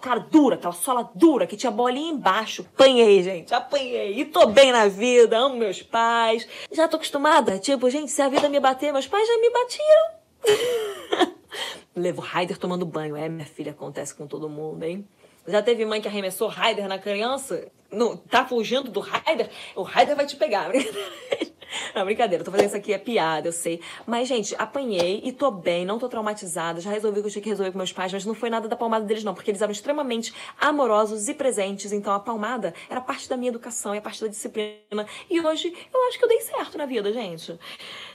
Cara 0.00 0.20
dura, 0.20 0.56
aquela 0.56 0.72
sola 0.72 1.10
dura, 1.14 1.46
que 1.46 1.56
tinha 1.56 1.70
bolinha 1.70 2.12
embaixo. 2.12 2.66
Apanhei, 2.74 3.22
gente, 3.22 3.54
apanhei. 3.54 4.20
E 4.20 4.24
tô 4.24 4.46
bem 4.46 4.72
na 4.72 4.88
vida, 4.88 5.38
amo 5.38 5.56
meus 5.56 5.82
pais. 5.82 6.46
Já 6.70 6.86
tô 6.88 6.96
acostumada. 6.96 7.58
Tipo, 7.58 7.88
gente, 7.90 8.10
se 8.10 8.22
a 8.22 8.28
vida 8.28 8.48
me 8.48 8.60
bater, 8.60 8.92
meus 8.92 9.06
pais 9.06 9.26
já 9.26 9.36
me 9.38 9.50
batiram. 9.50 11.36
Levo 11.96 12.20
Raider 12.20 12.58
tomando 12.58 12.84
banho. 12.84 13.16
É, 13.16 13.28
minha 13.28 13.46
filha, 13.46 13.72
acontece 13.72 14.14
com 14.14 14.26
todo 14.26 14.48
mundo, 14.48 14.82
hein? 14.82 15.06
Já 15.48 15.62
teve 15.62 15.84
mãe 15.84 16.00
que 16.00 16.08
arremessou 16.08 16.48
Raider 16.48 16.88
na 16.88 16.98
criança? 16.98 17.68
Não, 17.90 18.16
tá 18.16 18.44
fugindo 18.44 18.90
do 18.90 19.00
Raider? 19.00 19.48
O 19.74 19.82
Raider 19.82 20.16
vai 20.16 20.26
te 20.26 20.36
pegar. 20.36 20.70
Não, 21.94 22.04
brincadeira, 22.04 22.44
tô 22.44 22.50
fazendo 22.50 22.68
isso 22.68 22.76
aqui, 22.76 22.92
é 22.92 22.98
piada, 22.98 23.48
eu 23.48 23.52
sei. 23.52 23.80
Mas, 24.06 24.28
gente, 24.28 24.54
apanhei 24.58 25.20
e 25.24 25.32
tô 25.32 25.50
bem, 25.50 25.84
não 25.84 25.98
tô 25.98 26.08
traumatizada. 26.08 26.80
Já 26.80 26.90
resolvi 26.90 27.18
o 27.18 27.22
que 27.22 27.28
eu 27.28 27.32
tinha 27.32 27.42
que 27.42 27.48
resolver 27.48 27.72
com 27.72 27.78
meus 27.78 27.92
pais, 27.92 28.12
mas 28.12 28.24
não 28.24 28.34
foi 28.34 28.50
nada 28.50 28.68
da 28.68 28.76
palmada 28.76 29.04
deles, 29.04 29.24
não, 29.24 29.34
porque 29.34 29.50
eles 29.50 29.62
eram 29.62 29.72
extremamente 29.72 30.32
amorosos 30.60 31.28
e 31.28 31.34
presentes. 31.34 31.92
Então 31.92 32.12
a 32.12 32.20
palmada 32.20 32.74
era 32.88 33.00
parte 33.00 33.28
da 33.28 33.36
minha 33.36 33.48
educação, 33.48 33.94
é 33.94 34.00
parte 34.00 34.20
da 34.20 34.28
disciplina. 34.28 35.06
E 35.30 35.40
hoje 35.40 35.74
eu 35.92 36.08
acho 36.08 36.18
que 36.18 36.24
eu 36.24 36.28
dei 36.28 36.40
certo 36.40 36.78
na 36.78 36.86
vida, 36.86 37.12
gente. 37.12 37.58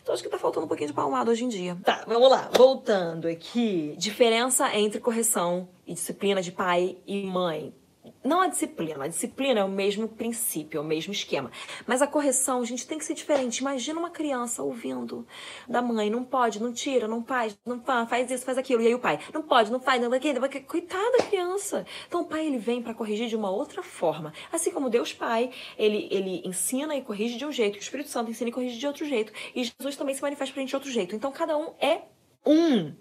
Então 0.02 0.14
acho 0.14 0.24
que 0.24 0.30
tá 0.30 0.38
faltando 0.38 0.66
um 0.66 0.68
pouquinho 0.68 0.90
de 0.90 0.94
palmada 0.94 1.32
hoje 1.32 1.44
em 1.44 1.50
dia. 1.50 1.78
Tá, 1.84 2.04
vamos 2.08 2.30
lá. 2.30 2.50
Voltando 2.56 3.28
aqui. 3.28 3.96
Diferença 3.98 4.76
entre 4.76 5.00
correção 5.00 5.70
e 5.86 5.94
disciplina 5.94 6.42
de 6.42 6.52
pai 6.52 6.98
e 7.06 7.26
mãe 7.26 7.74
não 8.24 8.42
a 8.42 8.48
disciplina, 8.48 9.06
a 9.06 9.08
disciplina 9.08 9.60
é 9.60 9.64
o 9.64 9.70
mesmo 9.70 10.08
princípio, 10.08 10.78
é 10.78 10.82
o 10.82 10.84
mesmo 10.84 11.12
esquema. 11.12 11.52
Mas 11.86 12.02
a 12.02 12.08
correção, 12.08 12.64
gente, 12.64 12.86
tem 12.88 12.98
que 12.98 13.06
ser 13.06 13.14
diferente. 13.14 13.60
Imagina 13.60 14.00
uma 14.00 14.10
criança 14.10 14.64
ouvindo 14.64 15.26
da 15.68 15.82
mãe, 15.82 16.10
não 16.10 16.24
pode, 16.24 16.62
não 16.62 16.72
tira, 16.72 17.08
não 17.08 17.24
faz, 17.24 17.58
não 17.66 17.82
faz 18.08 18.30
isso, 18.30 18.46
faz 18.46 18.58
aquilo. 18.58 18.82
E 18.82 18.88
aí 18.88 18.96
o 18.96 19.00
pai, 19.00 19.20
não 19.34 19.42
pode, 19.42 19.72
não 19.72 19.80
faz, 19.80 20.02
não 20.02 20.10
vai 20.10 20.20
Coitada 20.68 21.18
da 21.18 21.24
criança. 21.26 21.86
Então 22.08 22.22
o 22.22 22.26
pai, 22.26 22.46
ele 22.46 22.58
vem 22.58 22.82
para 22.82 22.94
corrigir 22.94 23.28
de 23.28 23.36
uma 23.36 23.50
outra 23.50 23.82
forma. 23.84 24.34
Assim 24.52 24.72
como 24.72 24.90
Deus 24.90 25.14
Pai, 25.14 25.52
ele, 25.78 26.08
ele 26.12 26.42
ensina 26.46 26.96
e 26.96 27.02
corrige 27.02 27.38
de 27.38 27.46
um 27.46 27.52
jeito, 27.52 27.76
o 27.76 27.80
Espírito 27.80 28.10
Santo 28.10 28.32
ensina 28.32 28.50
e 28.50 28.54
corrige 28.54 28.78
de 28.78 28.88
outro 28.88 29.06
jeito. 29.06 29.34
E 29.56 29.64
Jesus 29.64 29.96
também 29.96 30.16
se 30.16 30.22
manifesta 30.22 30.54
pra 30.54 30.62
gente 30.62 30.70
de 30.70 30.76
outro 30.76 30.92
jeito. 30.92 31.16
Então 31.16 31.32
cada 31.32 31.58
um 31.58 31.74
é 31.80 32.04
um, 32.46 32.94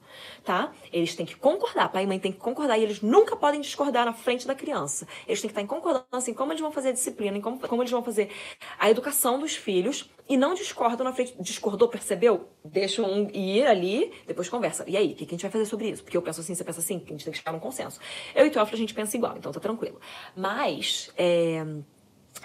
tá? 0.44 0.72
Eles 0.92 1.14
têm 1.14 1.24
que 1.24 1.36
concordar, 1.36 1.90
pai 1.90 2.04
e 2.04 2.06
mãe 2.06 2.18
têm 2.18 2.32
que 2.32 2.38
concordar 2.38 2.78
e 2.78 2.82
eles 2.82 3.00
nunca 3.00 3.34
podem 3.36 3.60
discordar 3.60 4.04
na 4.04 4.12
frente 4.12 4.46
da 4.46 4.54
criança. 4.54 5.06
Eles 5.26 5.40
têm 5.40 5.48
que 5.48 5.52
estar 5.52 5.62
em 5.62 5.66
concordância 5.66 6.30
em 6.30 6.34
como 6.34 6.52
eles 6.52 6.60
vão 6.60 6.70
fazer 6.70 6.90
a 6.90 6.92
disciplina, 6.92 7.38
em 7.38 7.40
como, 7.40 7.58
como 7.60 7.82
eles 7.82 7.90
vão 7.90 8.02
fazer 8.02 8.30
a 8.78 8.90
educação 8.90 9.38
dos 9.38 9.56
filhos 9.56 10.10
e 10.28 10.36
não 10.36 10.54
discordam 10.54 11.04
na 11.04 11.12
frente. 11.12 11.34
Discordou, 11.40 11.88
percebeu? 11.88 12.48
Deixa 12.64 13.02
um 13.02 13.30
ir 13.32 13.66
ali, 13.66 14.12
depois 14.26 14.48
conversa. 14.48 14.84
E 14.86 14.96
aí, 14.96 15.12
o 15.12 15.14
que 15.14 15.24
a 15.24 15.28
gente 15.28 15.42
vai 15.42 15.50
fazer 15.50 15.66
sobre 15.66 15.88
isso? 15.88 16.02
Porque 16.02 16.16
eu 16.16 16.22
penso 16.22 16.40
assim, 16.40 16.54
você 16.54 16.64
pensa 16.64 16.80
assim, 16.80 17.02
a 17.04 17.10
gente 17.10 17.24
tem 17.24 17.32
que 17.32 17.38
chegar 17.38 17.52
num 17.52 17.60
consenso. 17.60 17.98
Eu 18.34 18.46
e 18.46 18.50
Teófilo, 18.50 18.76
a 18.76 18.78
gente 18.80 18.94
pensa 18.94 19.16
igual, 19.16 19.36
então 19.36 19.50
tá 19.52 19.60
tranquilo. 19.60 20.00
Mas, 20.36 21.10
é... 21.16 21.64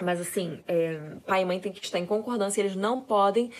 Mas 0.02 0.20
assim, 0.20 0.62
é... 0.66 1.16
pai 1.26 1.42
e 1.42 1.44
mãe 1.44 1.60
têm 1.60 1.72
que 1.72 1.84
estar 1.84 1.98
em 1.98 2.06
concordância, 2.06 2.60
eles 2.60 2.74
não 2.74 3.00
podem. 3.00 3.50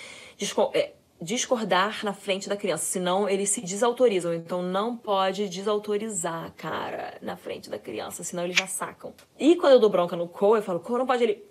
É 0.75 0.96
discordar 1.21 2.05
na 2.05 2.13
frente 2.13 2.49
da 2.49 2.57
criança, 2.57 2.85
senão 2.85 3.29
eles 3.29 3.51
se 3.51 3.61
desautorizam. 3.61 4.35
Então 4.35 4.63
não 4.63 4.97
pode 4.97 5.49
desautorizar, 5.49 6.53
cara, 6.57 7.19
na 7.23 7.37
frente 7.37 7.71
da 7.71 7.79
criança, 7.79 8.23
senão 8.23 8.45
eles 8.45 8.57
já 8.57 8.67
sacam. 8.67 9.13
E 9.39 9.57
quando 9.57 9.75
eu 9.75 9.81
dou 9.81 9.91
bronca 9.91 10.17
no 10.17 10.29
Cole, 10.29 10.61
eu 10.61 10.63
falo, 10.63 10.81
Cole, 10.81 11.01
não 11.01 11.07
pode 11.07 11.23
ele. 11.23 11.45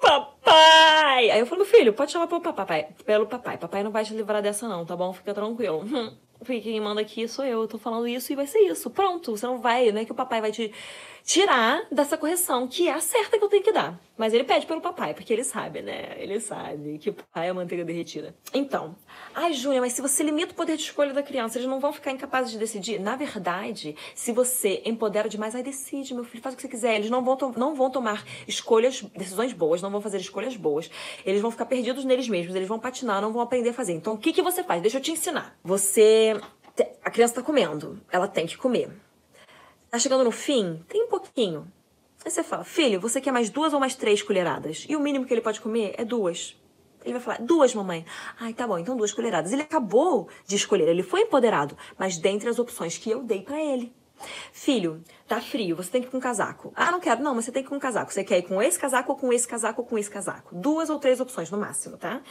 Papai! 0.00 1.30
Aí 1.30 1.40
eu 1.40 1.46
falo, 1.46 1.62
meu 1.62 1.70
filho, 1.70 1.92
pode 1.92 2.12
chamar 2.12 2.28
pelo 2.28 2.40
papai. 2.40 2.88
Pelo 3.04 3.26
papai. 3.26 3.58
Papai 3.58 3.82
não 3.82 3.90
vai 3.90 4.04
te 4.04 4.14
livrar 4.14 4.40
dessa, 4.40 4.68
não, 4.68 4.86
tá 4.86 4.96
bom? 4.96 5.12
Fica 5.12 5.34
tranquilo. 5.34 5.84
Porque 6.38 6.60
quem 6.60 6.80
manda 6.80 7.00
aqui 7.00 7.26
sou 7.26 7.44
eu, 7.44 7.62
eu 7.62 7.68
tô 7.68 7.78
falando 7.78 8.06
isso 8.06 8.32
e 8.32 8.36
vai 8.36 8.46
ser 8.46 8.60
isso. 8.60 8.90
Pronto, 8.90 9.36
você 9.36 9.44
não 9.44 9.58
vai, 9.58 9.90
não 9.90 10.00
é 10.00 10.04
que 10.04 10.12
o 10.12 10.14
papai 10.14 10.40
vai 10.40 10.52
te 10.52 10.72
tirar 11.24 11.86
dessa 11.90 12.16
correção, 12.16 12.66
que 12.66 12.88
é 12.88 12.92
a 12.92 13.00
certa 13.00 13.38
que 13.38 13.44
eu 13.44 13.48
tenho 13.48 13.62
que 13.62 13.72
dar. 13.72 13.98
Mas 14.16 14.34
ele 14.34 14.42
pede 14.42 14.66
pelo 14.66 14.80
papai, 14.80 15.14
porque 15.14 15.32
ele 15.32 15.44
sabe, 15.44 15.80
né? 15.80 16.16
Ele 16.18 16.40
sabe 16.40 16.98
que 16.98 17.10
o 17.10 17.16
pai 17.32 17.48
é 17.48 17.52
manteiga 17.52 17.84
derretida. 17.84 18.34
Então, 18.52 18.96
ai, 19.32 19.52
Júlia, 19.52 19.80
mas 19.80 19.92
se 19.92 20.02
você 20.02 20.24
limita 20.24 20.52
o 20.52 20.56
poder 20.56 20.76
de 20.76 20.82
escolha 20.82 21.12
da 21.14 21.22
criança, 21.22 21.56
eles 21.56 21.68
não 21.68 21.78
vão 21.78 21.92
ficar 21.92 22.10
incapazes 22.10 22.50
de 22.50 22.58
decidir? 22.58 22.98
Na 22.98 23.14
verdade, 23.14 23.94
se 24.14 24.32
você 24.32 24.82
empodera 24.84 25.28
demais, 25.28 25.54
aí 25.54 25.62
decide, 25.62 26.14
meu 26.14 26.24
filho, 26.24 26.42
faz 26.42 26.54
o 26.54 26.56
que 26.56 26.62
você 26.62 26.68
quiser. 26.68 26.96
Eles 26.96 27.10
não 27.10 27.22
vão, 27.22 27.36
não 27.56 27.74
vão 27.74 27.90
tomar 27.90 28.24
escolhas, 28.46 29.02
decisões 29.16 29.52
boas, 29.52 29.80
não 29.80 29.90
vão 29.90 30.00
fazer 30.00 30.18
escolhas 30.18 30.56
boas. 30.56 30.90
Eles 31.24 31.40
vão 31.40 31.50
ficar 31.50 31.66
perdidos 31.66 32.04
neles 32.04 32.28
mesmos, 32.28 32.54
eles 32.56 32.68
vão 32.68 32.78
patinar, 32.78 33.22
não 33.22 33.32
vão 33.32 33.42
aprender 33.42 33.70
a 33.70 33.74
fazer. 33.74 33.92
Então, 33.92 34.14
o 34.14 34.18
que, 34.18 34.32
que 34.32 34.42
você 34.42 34.64
faz? 34.64 34.82
Deixa 34.82 34.98
eu 34.98 35.02
te 35.02 35.12
ensinar. 35.12 35.56
Você. 35.62 36.40
A 37.04 37.10
criança 37.10 37.34
tá 37.34 37.42
comendo, 37.42 38.00
ela 38.10 38.28
tem 38.28 38.46
que 38.46 38.56
comer. 38.56 38.90
Tá 39.90 39.98
chegando 39.98 40.24
no 40.24 40.30
fim? 40.30 40.84
Tem 40.86 41.02
um 41.02 41.08
pouquinho. 41.08 41.66
Aí 42.22 42.30
você 42.30 42.42
fala, 42.42 42.62
filho, 42.62 43.00
você 43.00 43.20
quer 43.20 43.32
mais 43.32 43.48
duas 43.48 43.72
ou 43.72 43.80
mais 43.80 43.94
três 43.94 44.22
colheradas? 44.22 44.84
E 44.86 44.94
o 44.94 45.00
mínimo 45.00 45.24
que 45.24 45.32
ele 45.32 45.40
pode 45.40 45.60
comer 45.60 45.94
é 45.96 46.04
duas. 46.04 46.54
Ele 47.02 47.14
vai 47.14 47.22
falar, 47.22 47.40
duas, 47.40 47.74
mamãe. 47.74 48.04
Ai, 48.38 48.52
tá 48.52 48.66
bom, 48.66 48.76
então 48.78 48.96
duas 48.96 49.12
colheradas. 49.12 49.50
Ele 49.50 49.62
acabou 49.62 50.28
de 50.46 50.56
escolher, 50.56 50.88
ele 50.88 51.02
foi 51.02 51.22
empoderado, 51.22 51.76
mas 51.96 52.18
dentre 52.18 52.50
as 52.50 52.58
opções 52.58 52.98
que 52.98 53.10
eu 53.10 53.22
dei 53.22 53.40
para 53.40 53.58
ele. 53.58 53.94
Filho, 54.52 55.02
tá 55.26 55.40
frio, 55.40 55.76
você 55.76 55.90
tem 55.90 56.00
que 56.00 56.08
ir 56.08 56.10
com 56.10 56.18
um 56.18 56.20
casaco. 56.20 56.72
Ah, 56.74 56.90
não 56.90 57.00
quero. 57.00 57.22
Não, 57.22 57.34
mas 57.34 57.44
você 57.44 57.52
tem 57.52 57.62
que 57.62 57.68
ir 57.68 57.70
com 57.70 57.76
um 57.76 57.80
casaco. 57.80 58.12
Você 58.12 58.24
quer 58.24 58.38
ir 58.38 58.42
com 58.42 58.60
esse 58.62 58.78
casaco 58.78 59.12
ou 59.12 59.18
com 59.18 59.32
esse 59.32 59.46
casaco 59.46 59.82
ou 59.82 59.86
com 59.86 59.98
esse 59.98 60.10
casaco? 60.10 60.54
Duas 60.54 60.90
ou 60.90 60.98
três 60.98 61.20
opções 61.20 61.50
no 61.50 61.58
máximo, 61.58 61.96
tá? 61.96 62.22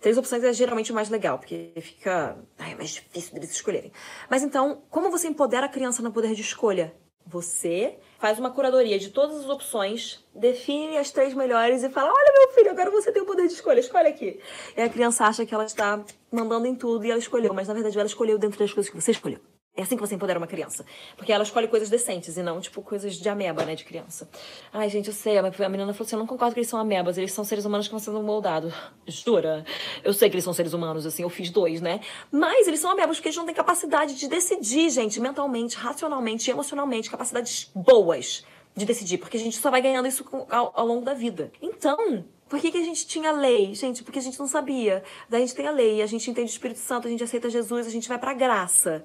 Três 0.00 0.16
opções 0.18 0.42
é 0.44 0.52
geralmente 0.52 0.92
o 0.92 0.94
mais 0.94 1.08
legal, 1.08 1.38
porque 1.38 1.72
fica 1.80 2.36
ai, 2.58 2.74
mais 2.74 2.90
difícil 2.90 3.34
deles 3.34 3.50
escolherem. 3.50 3.92
Mas 4.30 4.42
então, 4.42 4.82
como 4.90 5.10
você 5.10 5.28
empodera 5.28 5.66
a 5.66 5.68
criança 5.68 6.02
no 6.02 6.12
poder 6.12 6.34
de 6.34 6.42
escolha? 6.42 6.94
Você 7.28 7.98
faz 8.20 8.38
uma 8.38 8.52
curadoria 8.52 9.00
de 9.00 9.10
todas 9.10 9.36
as 9.40 9.48
opções, 9.48 10.24
define 10.32 10.96
as 10.96 11.10
três 11.10 11.34
melhores 11.34 11.82
e 11.82 11.88
fala: 11.88 12.12
Olha, 12.12 12.32
meu 12.32 12.54
filho, 12.54 12.70
agora 12.70 12.88
você 12.88 13.10
tem 13.10 13.20
o 13.20 13.26
poder 13.26 13.48
de 13.48 13.54
escolha, 13.54 13.80
escolhe 13.80 14.06
aqui. 14.06 14.40
E 14.76 14.80
a 14.80 14.88
criança 14.88 15.24
acha 15.24 15.44
que 15.44 15.52
ela 15.52 15.64
está 15.64 16.04
mandando 16.30 16.68
em 16.68 16.74
tudo 16.76 17.04
e 17.04 17.10
ela 17.10 17.18
escolheu, 17.18 17.52
mas 17.52 17.66
na 17.66 17.74
verdade 17.74 17.98
ela 17.98 18.06
escolheu 18.06 18.38
dentro 18.38 18.60
das 18.60 18.72
coisas 18.72 18.88
que 18.88 19.00
você 19.00 19.10
escolheu. 19.10 19.40
É 19.76 19.82
assim 19.82 19.94
que 19.94 20.00
você 20.00 20.14
empodera 20.14 20.38
uma 20.38 20.46
criança. 20.46 20.86
Porque 21.16 21.30
ela 21.30 21.44
escolhe 21.44 21.68
coisas 21.68 21.90
decentes 21.90 22.36
e 22.36 22.42
não, 22.42 22.60
tipo, 22.60 22.80
coisas 22.80 23.14
de 23.14 23.28
ameba, 23.28 23.62
né, 23.64 23.74
de 23.74 23.84
criança. 23.84 24.28
Ai, 24.72 24.88
gente, 24.88 25.08
eu 25.08 25.12
sei. 25.12 25.36
A 25.36 25.42
menina 25.68 25.92
falou 25.92 26.06
assim: 26.06 26.16
eu 26.16 26.18
não 26.20 26.26
concordo 26.26 26.54
que 26.54 26.60
eles 26.60 26.68
são 26.68 26.80
amebas. 26.80 27.18
Eles 27.18 27.32
são 27.32 27.44
seres 27.44 27.66
humanos 27.66 27.86
que 27.86 27.94
estão 27.94 28.14
sendo 28.14 28.24
moldados. 28.24 28.72
Jura? 29.06 29.64
Eu 30.02 30.14
sei 30.14 30.30
que 30.30 30.36
eles 30.36 30.44
são 30.44 30.54
seres 30.54 30.72
humanos, 30.72 31.04
assim. 31.04 31.22
Eu 31.22 31.28
fiz 31.28 31.50
dois, 31.50 31.82
né? 31.82 32.00
Mas 32.32 32.66
eles 32.66 32.80
são 32.80 32.90
amebas 32.90 33.18
porque 33.18 33.28
eles 33.28 33.36
não 33.36 33.44
têm 33.44 33.54
capacidade 33.54 34.14
de 34.14 34.28
decidir, 34.28 34.88
gente, 34.88 35.20
mentalmente, 35.20 35.76
racionalmente, 35.76 36.50
emocionalmente. 36.50 37.10
Capacidades 37.10 37.70
boas 37.74 38.44
de 38.74 38.86
decidir. 38.86 39.18
Porque 39.18 39.36
a 39.36 39.40
gente 39.40 39.58
só 39.58 39.70
vai 39.70 39.82
ganhando 39.82 40.08
isso 40.08 40.24
ao, 40.48 40.72
ao 40.74 40.86
longo 40.86 41.04
da 41.04 41.12
vida. 41.12 41.52
Então, 41.60 42.24
por 42.48 42.60
que, 42.60 42.70
que 42.70 42.78
a 42.78 42.84
gente 42.84 43.06
tinha 43.06 43.32
lei? 43.32 43.74
Gente, 43.74 44.04
porque 44.04 44.20
a 44.20 44.22
gente 44.22 44.38
não 44.38 44.46
sabia. 44.46 45.02
Daí 45.28 45.42
a 45.42 45.46
gente 45.46 45.56
tem 45.56 45.66
a 45.66 45.70
lei, 45.72 46.00
a 46.00 46.06
gente 46.06 46.30
entende 46.30 46.50
o 46.50 46.52
Espírito 46.52 46.78
Santo, 46.78 47.08
a 47.08 47.10
gente 47.10 47.24
aceita 47.24 47.50
Jesus, 47.50 47.86
a 47.86 47.90
gente 47.90 48.08
vai 48.08 48.18
pra 48.18 48.32
graça. 48.32 49.02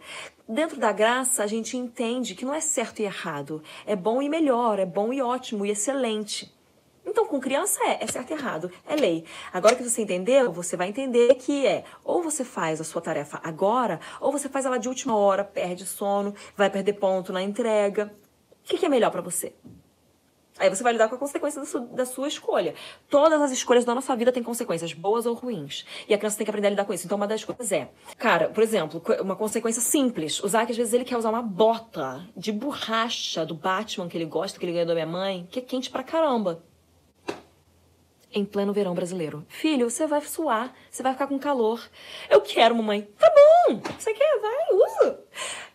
Dentro 0.48 0.80
da 0.80 0.92
graça, 0.92 1.44
a 1.44 1.48
gente 1.48 1.76
entende 1.76 2.36
que 2.36 2.46
não 2.46 2.54
é 2.54 2.62
certo 2.62 3.00
e 3.00 3.04
errado. 3.04 3.64
É 3.86 3.96
bom 3.96 4.22
e 4.22 4.30
melhor, 4.30 4.78
é 4.78 4.86
bom 4.86 5.12
e 5.12 5.22
ótimo 5.22 5.66
e 5.66 5.72
excelente. 5.72 6.54
Então, 7.04 7.26
com 7.26 7.40
criança 7.40 7.84
é, 7.84 8.04
é 8.04 8.08
certo 8.08 8.30
e 8.30 8.34
errado, 8.34 8.72
é 8.88 8.96
lei. 8.96 9.26
Agora 9.52 9.76
que 9.76 9.84
você 9.84 10.04
entendeu, 10.04 10.52
você 10.52 10.78
vai 10.78 10.90
entender 10.90 11.34
que 11.34 11.66
é 11.66 11.84
ou 12.04 12.22
você 12.22 12.44
faz 12.44 12.80
a 12.80 12.84
sua 12.84 13.02
tarefa 13.02 13.40
agora, 13.44 14.00
ou 14.20 14.32
você 14.32 14.48
faz 14.48 14.66
ela 14.66 14.78
de 14.78 14.88
última 14.88 15.16
hora, 15.16 15.44
perde 15.44 15.84
sono, 15.84 16.36
vai 16.56 16.70
perder 16.70 16.94
ponto 16.94 17.34
na 17.34 17.42
entrega. 17.42 18.14
O 18.52 18.64
que, 18.64 18.78
que 18.78 18.86
é 18.86 18.90
melhor 18.90 19.10
para 19.10 19.22
você? 19.22 19.56
Aí 20.62 20.70
você 20.70 20.84
vai 20.84 20.94
lidar 20.94 21.10
com 21.10 21.16
a 21.16 21.18
consequência 21.18 21.60
da 21.60 21.66
sua, 21.66 21.82
da 21.82 22.06
sua, 22.06 22.28
escolha. 22.28 22.76
Todas 23.10 23.42
as 23.42 23.52
escolhas 23.52 23.84
da 23.84 23.96
nossa 23.96 24.16
vida 24.16 24.32
têm 24.32 24.44
consequências, 24.44 24.94
boas 24.94 25.26
ou 25.26 25.34
ruins. 25.34 25.84
E 26.08 26.14
a 26.14 26.20
criança 26.20 26.38
tem 26.38 26.46
que 26.46 26.52
aprender 26.52 26.68
a 26.68 26.70
lidar 26.70 26.86
com 26.86 26.94
isso. 26.94 27.08
Então, 27.08 27.16
uma 27.16 27.26
das 27.26 27.44
coisas 27.44 27.72
é, 27.72 27.90
cara, 28.16 28.48
por 28.48 28.62
exemplo, 28.62 29.02
uma 29.22 29.36
consequência 29.36 29.82
simples. 29.82 30.40
O 30.44 30.48
Zack, 30.48 30.72
às 30.72 30.78
vezes, 30.78 30.94
ele 30.94 31.04
quer 31.04 31.18
usar 31.18 31.32
uma 31.32 31.42
bota 31.42 32.24
de 32.38 32.52
borracha 32.52 33.44
do 33.44 33.56
Batman 33.56 34.08
que 34.08 34.16
ele 34.16 34.26
gosta, 34.26 34.60
que 34.60 34.66
ele 34.66 34.74
ganhou 34.74 34.86
da 34.86 34.94
minha 34.94 35.08
mãe, 35.08 35.48
que 35.50 35.58
é 35.58 35.64
quente 35.64 35.90
pra 35.90 36.04
caramba. 36.04 36.64
Em 38.32 38.46
pleno 38.46 38.72
verão 38.72 38.94
brasileiro. 38.94 39.44
Filho, 39.50 39.90
você 39.90 40.06
vai 40.06 40.22
suar, 40.22 40.76
você 40.92 41.02
vai 41.02 41.14
ficar 41.14 41.26
com 41.26 41.40
calor. 41.40 41.84
Eu 42.30 42.40
quero, 42.40 42.76
mamãe. 42.76 43.10
Tá 43.18 43.34
bom, 43.68 43.82
você 43.98 44.14
quer? 44.14 44.40
Vai, 44.40 44.76
usa. 44.76 45.20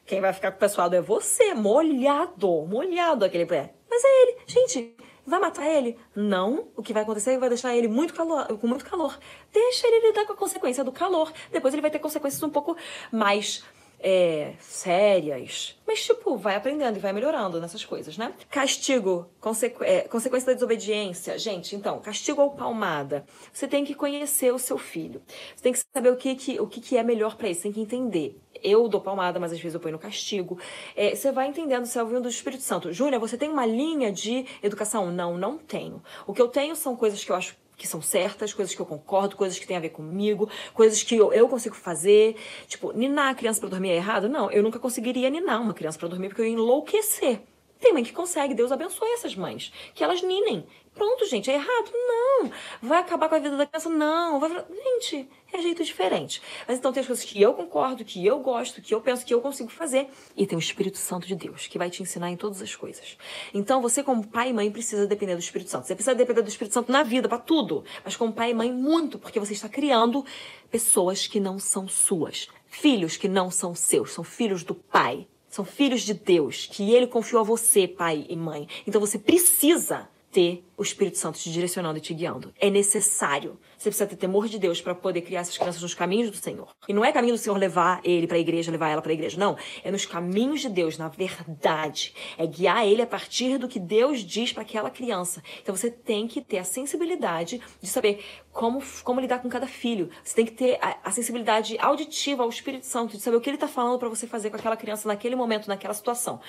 Quem 0.07 0.21
vai 0.21 0.33
ficar 0.33 0.53
com 0.53 0.59
o 0.59 0.61
pessoal 0.61 0.93
é 0.93 1.01
você, 1.01 1.55
molhado, 1.55 2.65
molhado 2.67 3.25
aquele 3.25 3.47
pé. 3.47 3.75
Mas 3.97 4.05
é 4.05 4.23
ele. 4.23 4.37
Gente, 4.47 4.95
vai 5.27 5.41
matar 5.41 5.67
ele? 5.67 5.97
Não. 6.15 6.69
O 6.77 6.83
que 6.83 6.93
vai 6.93 7.03
acontecer 7.03 7.31
é 7.31 7.35
que 7.35 7.41
vai 7.41 7.49
deixar 7.49 7.75
ele 7.75 7.89
muito 7.89 8.13
calor, 8.13 8.47
com 8.59 8.67
muito 8.67 8.85
calor. 8.85 9.19
Deixa 9.51 9.87
ele 9.87 10.09
lidar 10.09 10.27
com 10.27 10.35
a 10.35 10.37
consequência 10.37 10.85
do 10.85 10.93
calor. 10.93 11.33
Depois 11.51 11.73
ele 11.73 11.81
vai 11.81 11.91
ter 11.91 11.99
consequências 11.99 12.43
um 12.43 12.51
pouco 12.51 12.77
mais 13.11 13.65
é, 13.99 14.53
sérias. 14.61 15.79
Mas, 15.87 16.05
tipo, 16.05 16.37
vai 16.37 16.57
aprendendo 16.57 16.99
e 16.99 17.01
vai 17.01 17.11
melhorando 17.15 17.59
nessas 17.59 17.87
coisas, 17.87 18.19
né? 18.19 18.35
Castigo, 18.51 19.31
consequ 19.41 19.83
é, 19.83 20.03
consequência 20.03 20.49
da 20.49 20.53
desobediência. 20.53 21.39
Gente, 21.39 21.75
então, 21.75 21.99
castigo 22.01 22.43
ou 22.43 22.51
palmada. 22.51 23.25
Você 23.51 23.67
tem 23.67 23.83
que 23.83 23.95
conhecer 23.95 24.53
o 24.53 24.59
seu 24.59 24.77
filho. 24.77 25.23
Você 25.55 25.63
tem 25.63 25.73
que 25.73 25.81
saber 25.91 26.11
o 26.11 26.17
que, 26.17 26.35
que, 26.35 26.61
o 26.61 26.67
que, 26.67 26.83
que 26.83 26.99
é 26.99 27.03
melhor 27.03 27.35
para 27.35 27.47
ele. 27.47 27.55
Você 27.55 27.63
tem 27.63 27.73
que 27.73 27.81
entender. 27.81 28.39
Eu 28.67 28.89
dou 28.89 29.01
palmada, 29.01 29.39
mas 29.39 29.53
às 29.53 29.61
vezes 29.61 29.75
eu 29.75 29.81
ponho 29.81 29.93
no 29.93 29.99
castigo. 29.99 30.59
É, 30.97 31.15
você 31.15 31.31
vai 31.31 31.47
entendendo, 31.47 31.87
você 31.87 31.99
é 31.99 32.03
ouvindo 32.03 32.23
do 32.23 32.29
Espírito 32.29 32.65
Santo. 32.65 32.93
Júlia, 32.93 33.17
você 33.17 33.39
tem 33.39 33.49
uma 33.49 33.65
linha 33.65 34.11
de 34.11 34.45
educação? 34.61 35.13
Não, 35.13 35.39
não 35.39 35.57
tenho. 35.57 36.03
O 36.27 36.35
que 36.35 36.43
eu 36.43 36.49
tenho 36.49 36.75
são 36.75 36.97
coisas 36.97 37.23
que 37.25 37.31
eu 37.31 37.37
acho 37.37 37.57
que 37.77 37.87
são 37.87 38.03
certas, 38.03 38.53
coisas 38.53 38.75
que 38.75 38.81
eu 38.81 38.87
concordo, 38.87 39.37
coisas 39.37 39.59
que 39.59 39.67
têm 39.67 39.77
a 39.77 39.81
ver 39.81 39.91
comigo, 39.91 40.49
coisas 40.75 41.03
que 41.03 41.15
eu, 41.15 41.33
eu 41.33 41.49
consigo 41.49 41.77
fazer. 41.77 42.35
Tipo, 42.67 42.93
ninar 42.93 43.29
a 43.29 43.35
criança 43.35 43.61
para 43.61 43.69
dormir 43.69 43.91
é 43.91 43.97
errado? 43.97 44.29
Não, 44.29 44.51
eu 44.51 44.63
nunca 44.63 44.79
conseguiria 44.79 45.31
ninar 45.31 45.63
uma 45.63 45.75
criança 45.75 45.99
para 45.99 46.09
dormir 46.09 46.29
porque 46.29 46.41
eu 46.41 46.47
ia 46.47 46.53
enlouquecer. 46.53 47.41
Tem 47.79 47.93
mãe 47.93 48.03
que 48.03 48.13
consegue, 48.13 48.55
Deus 48.55 48.73
abençoe 48.73 49.09
essas 49.13 49.35
mães. 49.35 49.73
Que 49.95 50.03
elas 50.03 50.23
ninem. 50.23 50.67
Pronto, 50.97 51.27
gente, 51.27 51.51
é 51.51 51.55
errado? 51.55 51.91
Não. 51.93 52.51
Vai 52.81 53.01
acabar 53.01 53.29
com 53.29 53.35
a 53.35 53.39
vida 53.39 53.55
da 53.55 53.67
criança? 53.67 53.91
Não. 53.91 54.41
Vai... 54.41 54.51
Gente, 54.51 55.29
é 55.53 55.61
jeito 55.61 55.85
diferente. 55.85 56.41
Mas 56.67 56.79
então 56.79 56.91
tem 56.91 57.03
as 57.03 57.07
coisas 57.07 57.23
que 57.23 57.41
eu 57.41 57.53
concordo, 57.53 58.03
que 58.03 58.25
eu 58.25 58.39
gosto, 58.39 58.81
que 58.81 58.95
eu 58.95 59.01
penso 59.03 59.25
que 59.25 59.35
eu 59.35 59.43
consigo 59.43 59.69
fazer. 59.69 60.09
E 60.35 60.47
tem 60.47 60.57
o 60.57 60.59
Espírito 60.59 60.97
Santo 60.97 61.27
de 61.27 61.35
Deus, 61.35 61.67
que 61.67 61.77
vai 61.77 61.91
te 61.91 62.03
ensinar 62.03 62.31
em 62.31 62.37
todas 62.37 62.63
as 62.63 62.75
coisas. 62.75 63.19
Então 63.53 63.83
você, 63.83 64.03
como 64.03 64.27
pai 64.27 64.49
e 64.49 64.53
mãe, 64.55 64.71
precisa 64.71 65.07
depender 65.07 65.35
do 65.35 65.41
Espírito 65.41 65.71
Santo. 65.71 65.87
Você 65.87 65.95
precisa 65.95 66.15
depender 66.15 66.41
do 66.41 66.49
Espírito 66.49 66.73
Santo 66.73 66.91
na 66.91 67.03
vida, 67.03 67.29
para 67.29 67.39
tudo. 67.39 67.85
Mas 68.03 68.17
como 68.17 68.33
pai 68.33 68.53
e 68.53 68.55
mãe, 68.55 68.73
muito, 68.73 69.19
porque 69.19 69.39
você 69.39 69.53
está 69.53 69.69
criando 69.69 70.25
pessoas 70.71 71.27
que 71.27 71.39
não 71.39 71.59
são 71.59 71.87
suas. 71.87 72.49
Filhos 72.69 73.19
que 73.19 73.29
não 73.29 73.51
são 73.51 73.75
seus, 73.75 74.13
são 74.13 74.25
filhos 74.25 74.65
do 74.65 74.75
pai 74.75 75.27
São 75.57 75.65
filhos 75.65 76.03
de 76.03 76.13
Deus, 76.13 76.69
que 76.71 76.93
ele 76.93 77.07
confiou 77.07 77.41
a 77.41 77.43
você, 77.43 77.89
pai 77.89 78.27
e 78.29 78.37
mãe. 78.37 78.69
Então 78.87 79.01
você 79.01 79.19
precisa 79.19 80.07
ter 80.31 80.63
o 80.77 80.83
Espírito 80.83 81.19
Santo 81.19 81.39
te 81.39 81.51
direcionando 81.51 81.99
e 81.99 82.01
te 82.01 82.13
guiando. 82.13 82.53
É 82.61 82.69
necessário. 82.69 83.59
Você 83.77 83.89
precisa 83.89 84.07
ter 84.07 84.17
temor 84.17 84.47
de 84.49 84.59
Deus 84.59 84.81
para 84.81 84.95
poder 84.95 85.23
criar 85.23 85.41
essas 85.41 85.57
crianças 85.57 85.81
nos 85.81 85.95
caminhos 85.95 86.31
do 86.31 86.37
Senhor. 86.37 86.69
E 86.89 86.93
não 86.93 87.05
é 87.05 87.13
caminho 87.13 87.35
do 87.35 87.39
Senhor 87.39 87.57
levar 87.57 88.01
ele 88.05 88.27
para 88.27 88.37
a 88.37 88.41
igreja, 88.41 88.71
levar 88.71 88.89
ela 88.89 89.01
para 89.01 89.11
a 89.11 89.15
igreja. 89.15 89.39
Não. 89.39 89.57
É 89.83 89.91
nos 89.91 90.05
caminhos 90.05 90.61
de 90.61 90.69
Deus, 90.69 90.99
na 90.99 91.09
verdade. 91.09 92.15
É 92.37 92.47
guiar 92.47 92.87
ele 92.87 93.03
a 93.03 93.07
partir 93.07 93.59
do 93.59 93.69
que 93.69 93.79
Deus 93.79 94.21
diz 94.21 94.53
para 94.53 94.63
aquela 94.63 94.91
criança. 94.91 95.43
Então 95.63 95.75
você 95.75 95.91
tem 95.91 96.27
que 96.29 96.41
ter 96.41 96.59
a 96.59 96.65
sensibilidade 96.65 97.61
de 97.81 97.89
saber 97.89 98.23
como, 98.53 98.83
como 99.05 99.21
lidar 99.21 99.41
com 99.41 99.49
cada 99.49 99.67
filho. 99.67 100.11
Você 100.25 100.35
tem 100.35 100.47
que 100.47 100.53
ter 100.53 100.79
a, 100.81 100.99
a 101.05 101.11
sensibilidade 101.11 101.77
auditiva 101.79 102.43
ao 102.43 102.49
Espírito 102.49 102.87
Santo, 102.87 103.17
de 103.17 103.23
saber 103.23 103.37
o 103.37 103.41
que 103.41 103.51
ele 103.51 103.57
está 103.57 103.69
falando 103.69 103.99
para 103.99 104.09
você 104.09 104.27
fazer 104.27 104.51
com 104.51 104.57
aquela 104.57 104.77
criança 104.77 105.07
naquele 105.07 105.37
momento, 105.37 105.69
naquela 105.69 105.95
situação. 105.95 106.41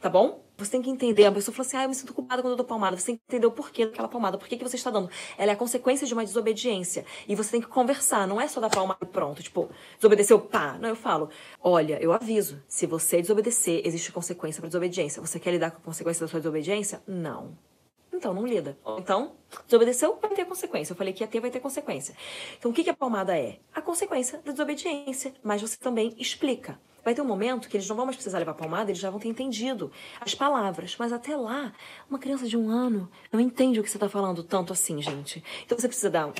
Tá 0.00 0.08
bom? 0.08 0.42
Você 0.56 0.72
tem 0.72 0.82
que 0.82 0.90
entender. 0.90 1.24
A 1.26 1.32
pessoa 1.32 1.54
falou 1.54 1.66
assim: 1.66 1.76
ah, 1.76 1.84
eu 1.84 1.88
me 1.88 1.94
sinto 1.94 2.12
culpada 2.12 2.42
quando 2.42 2.52
eu 2.52 2.56
dou 2.56 2.66
palmada. 2.66 2.96
Você 2.96 3.06
tem 3.06 3.16
que 3.16 3.22
entender 3.28 3.46
o 3.46 3.50
porquê 3.50 3.69
daquela 3.78 4.08
palmada. 4.08 4.38
Por 4.38 4.48
que 4.48 4.56
você 4.56 4.76
está 4.76 4.90
dando? 4.90 5.10
Ela 5.38 5.52
é 5.52 5.54
a 5.54 5.56
consequência 5.56 6.06
de 6.06 6.12
uma 6.12 6.24
desobediência. 6.24 7.04
E 7.28 7.34
você 7.34 7.52
tem 7.52 7.60
que 7.60 7.66
conversar. 7.66 8.26
Não 8.26 8.40
é 8.40 8.46
só 8.48 8.60
dar 8.60 8.70
palmada 8.70 9.00
e 9.02 9.06
pronto. 9.06 9.42
Tipo, 9.42 9.68
desobedeceu, 9.96 10.38
pá. 10.40 10.76
Não, 10.78 10.88
eu 10.88 10.96
falo: 10.96 11.30
olha, 11.62 11.98
eu 12.02 12.12
aviso. 12.12 12.62
Se 12.68 12.86
você 12.86 13.20
desobedecer, 13.20 13.82
existe 13.84 14.12
consequência 14.12 14.60
para 14.60 14.68
desobediência. 14.68 15.20
Você 15.20 15.38
quer 15.38 15.52
lidar 15.52 15.70
com 15.70 15.78
a 15.78 15.80
consequência 15.80 16.24
da 16.24 16.30
sua 16.30 16.40
desobediência? 16.40 17.02
Não. 17.06 17.56
Então, 18.12 18.34
não 18.34 18.46
lida. 18.46 18.76
Então, 18.98 19.32
desobedeceu, 19.64 20.18
vai 20.20 20.30
ter 20.34 20.44
consequência. 20.44 20.92
Eu 20.92 20.96
falei 20.96 21.12
que 21.12 21.22
ia 21.22 21.26
ter, 21.26 21.40
vai 21.40 21.50
ter 21.50 21.58
consequência. 21.58 22.14
Então, 22.58 22.70
o 22.70 22.74
que, 22.74 22.84
que 22.84 22.90
a 22.90 22.94
palmada 22.94 23.38
é? 23.38 23.58
A 23.74 23.80
consequência 23.80 24.38
da 24.44 24.52
desobediência. 24.52 25.32
Mas 25.42 25.62
você 25.62 25.78
também 25.78 26.14
explica. 26.18 26.78
Vai 27.04 27.14
ter 27.14 27.22
um 27.22 27.26
momento 27.26 27.68
que 27.68 27.76
eles 27.76 27.88
não 27.88 27.96
vão 27.96 28.04
mais 28.04 28.16
precisar 28.16 28.38
levar 28.38 28.54
palmada, 28.54 28.90
eles 28.90 29.00
já 29.00 29.10
vão 29.10 29.18
ter 29.20 29.28
entendido 29.28 29.90
as 30.20 30.34
palavras. 30.34 30.96
Mas 30.98 31.12
até 31.12 31.36
lá, 31.36 31.72
uma 32.08 32.18
criança 32.18 32.46
de 32.46 32.56
um 32.56 32.68
ano 32.68 33.10
não 33.32 33.40
entende 33.40 33.80
o 33.80 33.82
que 33.82 33.90
você 33.90 33.96
está 33.96 34.08
falando 34.08 34.42
tanto 34.42 34.72
assim, 34.72 35.00
gente. 35.00 35.42
Então 35.64 35.78
você 35.78 35.88
precisa 35.88 36.10
dar 36.10 36.32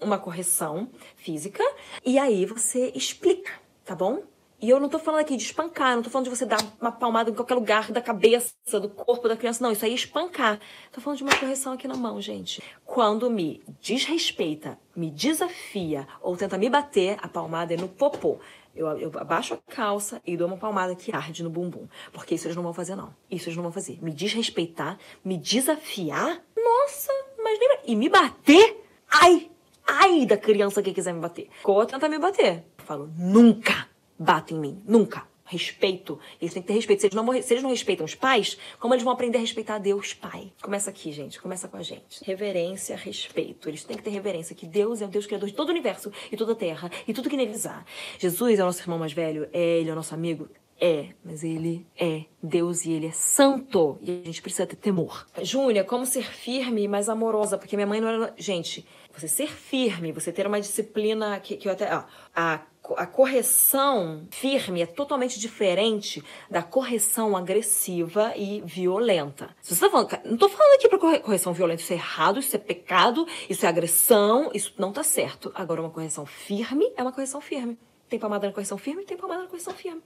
uma 0.00 0.18
correção 0.18 0.88
física 1.16 1.62
e 2.04 2.18
aí 2.18 2.44
você 2.44 2.92
explica, 2.94 3.52
tá 3.84 3.94
bom? 3.94 4.22
E 4.62 4.70
eu 4.70 4.78
não 4.78 4.88
tô 4.88 4.96
falando 4.96 5.22
aqui 5.22 5.36
de 5.36 5.42
espancar, 5.42 5.96
não 5.96 6.04
tô 6.04 6.08
falando 6.08 6.26
de 6.26 6.36
você 6.36 6.46
dar 6.46 6.60
uma 6.80 6.92
palmada 6.92 7.28
em 7.28 7.34
qualquer 7.34 7.54
lugar 7.54 7.90
da 7.90 8.00
cabeça, 8.00 8.54
do 8.80 8.88
corpo 8.88 9.28
da 9.28 9.36
criança. 9.36 9.60
Não, 9.60 9.72
isso 9.72 9.84
aí 9.84 9.90
é 9.90 9.94
espancar. 9.94 10.60
Tô 10.92 11.00
falando 11.00 11.18
de 11.18 11.24
uma 11.24 11.34
correção 11.34 11.72
aqui 11.72 11.88
na 11.88 11.96
mão, 11.96 12.20
gente. 12.20 12.62
Quando 12.84 13.28
me 13.28 13.60
desrespeita, 13.80 14.78
me 14.94 15.10
desafia 15.10 16.06
ou 16.20 16.36
tenta 16.36 16.56
me 16.56 16.70
bater, 16.70 17.18
a 17.20 17.26
palmada 17.26 17.74
é 17.74 17.76
no 17.76 17.88
popô. 17.88 18.38
Eu, 18.74 18.86
eu 18.98 19.12
abaixo 19.16 19.54
a 19.54 19.72
calça 19.72 20.20
e 20.26 20.36
dou 20.36 20.46
uma 20.46 20.56
palmada 20.56 20.94
que 20.94 21.14
arde 21.14 21.42
no 21.42 21.50
bumbum. 21.50 21.86
Porque 22.12 22.34
isso 22.34 22.46
eles 22.46 22.56
não 22.56 22.62
vão 22.62 22.72
fazer, 22.72 22.94
não. 22.94 23.14
Isso 23.30 23.48
eles 23.48 23.56
não 23.56 23.64
vão 23.64 23.72
fazer. 23.72 23.98
Me 24.02 24.12
desrespeitar, 24.12 24.98
me 25.24 25.36
desafiar. 25.36 26.42
Nossa, 26.56 27.12
mas 27.42 27.58
lembra? 27.58 27.80
E 27.84 27.94
me 27.94 28.08
bater? 28.08 28.84
Ai! 29.10 29.50
Ai 29.86 30.24
da 30.24 30.36
criança 30.36 30.82
que 30.82 30.92
quiser 30.92 31.12
me 31.12 31.20
bater. 31.20 31.48
Ou 31.64 31.84
tenta 31.84 32.08
me 32.08 32.18
bater. 32.18 32.64
Eu 32.78 32.84
falo, 32.84 33.10
nunca 33.16 33.88
bata 34.18 34.54
em 34.54 34.58
mim. 34.58 34.82
Nunca 34.86 35.26
respeito. 35.52 36.18
Eles 36.40 36.52
têm 36.52 36.62
que 36.62 36.68
ter 36.68 36.74
respeito. 36.74 37.00
Se 37.00 37.06
eles, 37.06 37.14
não, 37.14 37.42
se 37.42 37.52
eles 37.52 37.62
não 37.62 37.70
respeitam 37.70 38.04
os 38.04 38.14
pais, 38.14 38.58
como 38.80 38.94
eles 38.94 39.04
vão 39.04 39.12
aprender 39.12 39.38
a 39.38 39.40
respeitar 39.40 39.78
Deus 39.78 40.14
Pai? 40.14 40.52
Começa 40.62 40.90
aqui, 40.90 41.12
gente. 41.12 41.40
Começa 41.40 41.68
com 41.68 41.76
a 41.76 41.82
gente. 41.82 42.24
Reverência, 42.24 42.96
respeito. 42.96 43.68
Eles 43.68 43.84
têm 43.84 43.96
que 43.96 44.02
ter 44.02 44.10
reverência 44.10 44.54
que 44.56 44.66
Deus 44.66 45.02
é 45.02 45.06
o 45.06 45.08
Deus 45.08 45.26
criador 45.26 45.48
de 45.48 45.54
todo 45.54 45.68
o 45.68 45.72
universo 45.72 46.12
e 46.30 46.36
toda 46.36 46.52
a 46.52 46.56
terra 46.56 46.90
e 47.06 47.12
tudo 47.12 47.28
que 47.28 47.36
neles 47.36 47.66
há. 47.66 47.84
Jesus 48.18 48.58
é 48.58 48.62
o 48.62 48.66
nosso 48.66 48.82
irmão 48.82 48.98
mais 48.98 49.12
velho? 49.12 49.48
É. 49.52 49.82
Ele 49.82 49.90
é 49.90 49.92
o 49.92 49.96
nosso 49.96 50.14
amigo? 50.14 50.48
É, 50.84 51.10
mas 51.24 51.44
ele 51.44 51.86
é 51.96 52.24
Deus 52.42 52.84
e 52.84 52.90
ele 52.90 53.06
é 53.06 53.12
santo. 53.12 53.98
E 54.02 54.10
a 54.10 54.26
gente 54.26 54.42
precisa 54.42 54.66
ter 54.66 54.74
temor. 54.74 55.26
Júlia, 55.40 55.84
como 55.84 56.04
ser 56.04 56.24
firme 56.24 56.82
e 56.82 56.88
mais 56.88 57.08
amorosa? 57.08 57.56
Porque 57.56 57.76
minha 57.76 57.86
mãe 57.86 58.00
não 58.00 58.08
era. 58.08 58.34
Gente, 58.36 58.84
você 59.12 59.28
ser 59.28 59.48
firme, 59.48 60.12
você 60.12 60.32
ter 60.32 60.46
uma 60.46 60.60
disciplina 60.60 61.38
que, 61.40 61.56
que 61.56 61.68
eu 61.68 61.72
até. 61.72 61.94
Ó, 61.94 62.04
a 62.34 62.60
a 62.96 63.06
correção 63.06 64.26
firme 64.30 64.82
é 64.82 64.86
totalmente 64.86 65.38
diferente 65.38 66.22
da 66.50 66.62
correção 66.62 67.36
agressiva 67.36 68.32
e 68.36 68.60
violenta. 68.62 69.54
Você 69.62 69.78
tá 69.78 69.88
falando, 69.88 70.10
não 70.24 70.36
tô 70.36 70.48
falando 70.48 70.74
aqui 70.74 70.88
para 70.88 71.20
correção 71.20 71.52
violenta, 71.52 71.80
isso 71.80 71.92
é 71.92 71.96
errado, 71.96 72.40
isso 72.40 72.56
é 72.56 72.58
pecado, 72.58 73.26
isso 73.48 73.64
é 73.64 73.68
agressão, 73.68 74.50
isso 74.52 74.74
não 74.76 74.92
tá 74.92 75.04
certo. 75.04 75.52
Agora, 75.54 75.80
uma 75.80 75.90
correção 75.90 76.26
firme 76.26 76.92
é 76.96 77.02
uma 77.02 77.12
correção 77.12 77.40
firme. 77.40 77.78
Tem 78.08 78.18
pomada 78.18 78.46
na 78.46 78.52
correção 78.52 78.76
firme, 78.76 79.04
tem 79.04 79.16
pomada 79.16 79.42
na 79.42 79.48
correção 79.48 79.72
firme. 79.72 80.02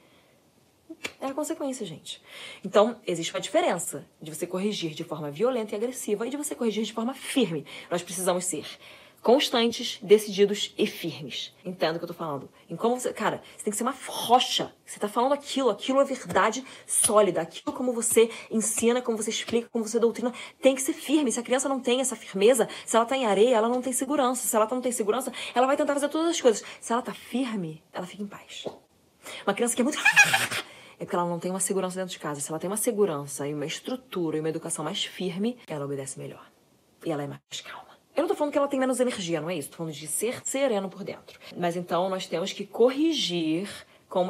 É 1.21 1.27
a 1.27 1.35
consequência, 1.35 1.85
gente. 1.85 2.23
Então, 2.65 3.01
existe 3.07 3.33
uma 3.33 3.41
diferença 3.41 4.07
de 4.21 4.33
você 4.33 4.47
corrigir 4.47 4.93
de 4.93 5.05
forma 5.05 5.31
violenta 5.31 5.75
e 5.75 5.77
agressiva 5.77 6.27
e 6.27 6.31
de 6.31 6.37
você 6.37 6.55
corrigir 6.55 6.85
de 6.85 6.93
forma 6.93 7.15
firme. 7.15 7.65
Nós 7.91 8.03
precisamos 8.03 8.45
ser 8.45 8.67
constantes, 9.27 9.99
decididos 10.01 10.73
e 10.79 10.87
firmes. 10.87 11.53
Entenda 11.65 11.97
o 11.97 11.99
que 11.99 12.05
eu 12.05 12.09
tô 12.09 12.15
falando. 12.15 12.49
Em 12.71 12.77
como 12.77 13.01
você. 13.01 13.13
Cara, 13.13 13.43
você 13.57 13.65
tem 13.65 13.73
que 13.73 13.77
ser 13.77 13.83
uma 13.83 13.95
rocha. 14.07 14.73
Você 14.85 15.01
tá 15.01 15.09
falando 15.09 15.33
aquilo, 15.33 15.69
aquilo 15.69 16.01
é 16.01 16.05
verdade 16.05 16.65
sólida. 16.87 17.41
Aquilo 17.41 17.75
como 17.75 17.93
você 17.93 18.31
ensina, 18.49 19.03
como 19.03 19.17
você 19.17 19.31
explica, 19.31 19.69
como 19.73 19.85
você 19.85 19.99
doutrina, 19.99 20.33
tem 20.63 20.77
que 20.77 20.83
ser 20.83 20.93
firme. 20.93 21.33
Se 21.33 21.41
a 21.41 21.43
criança 21.43 21.69
não 21.69 21.81
tem 21.81 22.01
essa 22.01 22.15
firmeza, 22.15 22.69
se 22.85 22.95
ela 22.95 23.05
tá 23.05 23.17
em 23.17 23.27
areia, 23.27 23.57
ela 23.57 23.69
não 23.69 23.83
tem 23.83 23.93
segurança. 23.93 24.47
Se 24.47 24.55
ela 24.55 24.69
não 24.71 24.81
tem 24.81 24.93
segurança, 24.93 25.33
ela 25.57 25.67
vai 25.67 25.77
tentar 25.77 25.95
fazer 25.95 26.09
todas 26.09 26.29
as 26.29 26.41
coisas. 26.41 26.63
Se 26.81 26.93
ela 26.93 27.03
tá 27.03 27.13
firme, 27.13 27.83
ela 27.93 28.07
fica 28.07 28.23
em 28.23 28.29
paz. 28.29 28.65
Uma 29.45 29.55
criança 29.55 29.75
que 29.75 29.81
é 29.81 29.85
muito. 29.85 29.99
É 30.99 31.05
porque 31.05 31.15
ela 31.17 31.29
não 31.29 31.39
tem 31.39 31.51
uma 31.51 31.61
segurança 31.61 31.99
dentro 31.99 32.13
de 32.13 32.19
casa. 32.19 32.41
Se 32.41 32.51
ela 32.51 32.59
tem 32.59 32.69
uma 32.69 32.77
segurança 32.77 33.47
e 33.47 33.55
uma 33.55 33.67
estrutura 33.67 34.37
e 34.37 34.41
uma 34.41 34.49
educação 34.49 34.85
mais 34.85 35.05
firme, 35.05 35.59
ela 35.67 35.85
obedece 35.85 36.19
melhor. 36.19 36.45
E 37.05 37.11
ela 37.11 37.23
é 37.23 37.27
mais 37.27 37.61
calma. 37.63 37.87
Eu 38.17 38.23
não 38.23 38.29
tô 38.29 38.35
falando 38.35 38.53
que 38.53 38.59
ela 38.59 38.67
tem 38.67 38.81
menos 38.81 38.99
energia, 38.99 39.41
não 39.41 39.51
é 39.51 39.57
isso. 39.57 39.69
Tô 39.71 39.77
falando 39.77 39.93
de 39.93 40.07
ser 40.07 40.41
sereno 40.43 40.89
por 40.89 41.05
dentro. 41.05 41.39
Mas 41.57 41.77
então 41.77 42.09
nós 42.09 42.27
temos 42.27 42.53
que 42.53 42.65
corrigir 42.65 43.69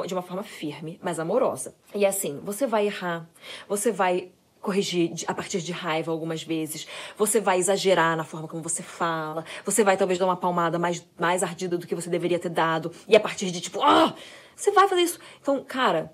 de 0.05 0.13
uma 0.13 0.21
forma 0.21 0.43
firme, 0.43 0.99
mas 1.01 1.19
amorosa. 1.19 1.73
E 1.95 2.05
assim, 2.05 2.41
você 2.43 2.67
vai 2.67 2.87
errar, 2.87 3.29
você 3.69 3.91
vai 3.91 4.31
corrigir 4.59 5.13
a 5.27 5.33
partir 5.33 5.61
de 5.61 5.71
raiva 5.71 6.11
algumas 6.11 6.43
vezes, 6.43 6.87
você 7.17 7.39
vai 7.39 7.57
exagerar 7.57 8.17
na 8.17 8.25
forma 8.25 8.47
como 8.47 8.61
você 8.61 8.83
fala, 8.83 9.45
você 9.63 9.83
vai 9.83 9.95
talvez 9.95 10.19
dar 10.19 10.25
uma 10.25 10.35
palmada 10.35 10.77
mais, 10.77 11.07
mais 11.17 11.43
ardida 11.43 11.77
do 11.77 11.87
que 11.87 11.95
você 11.95 12.09
deveria 12.09 12.39
ter 12.39 12.49
dado, 12.49 12.91
e 13.07 13.15
a 13.15 13.19
partir 13.19 13.49
de 13.51 13.61
tipo, 13.61 13.81
ah, 13.81 14.13
você 14.55 14.71
vai 14.71 14.87
fazer 14.89 15.01
isso. 15.01 15.19
Então, 15.39 15.63
cara, 15.63 16.13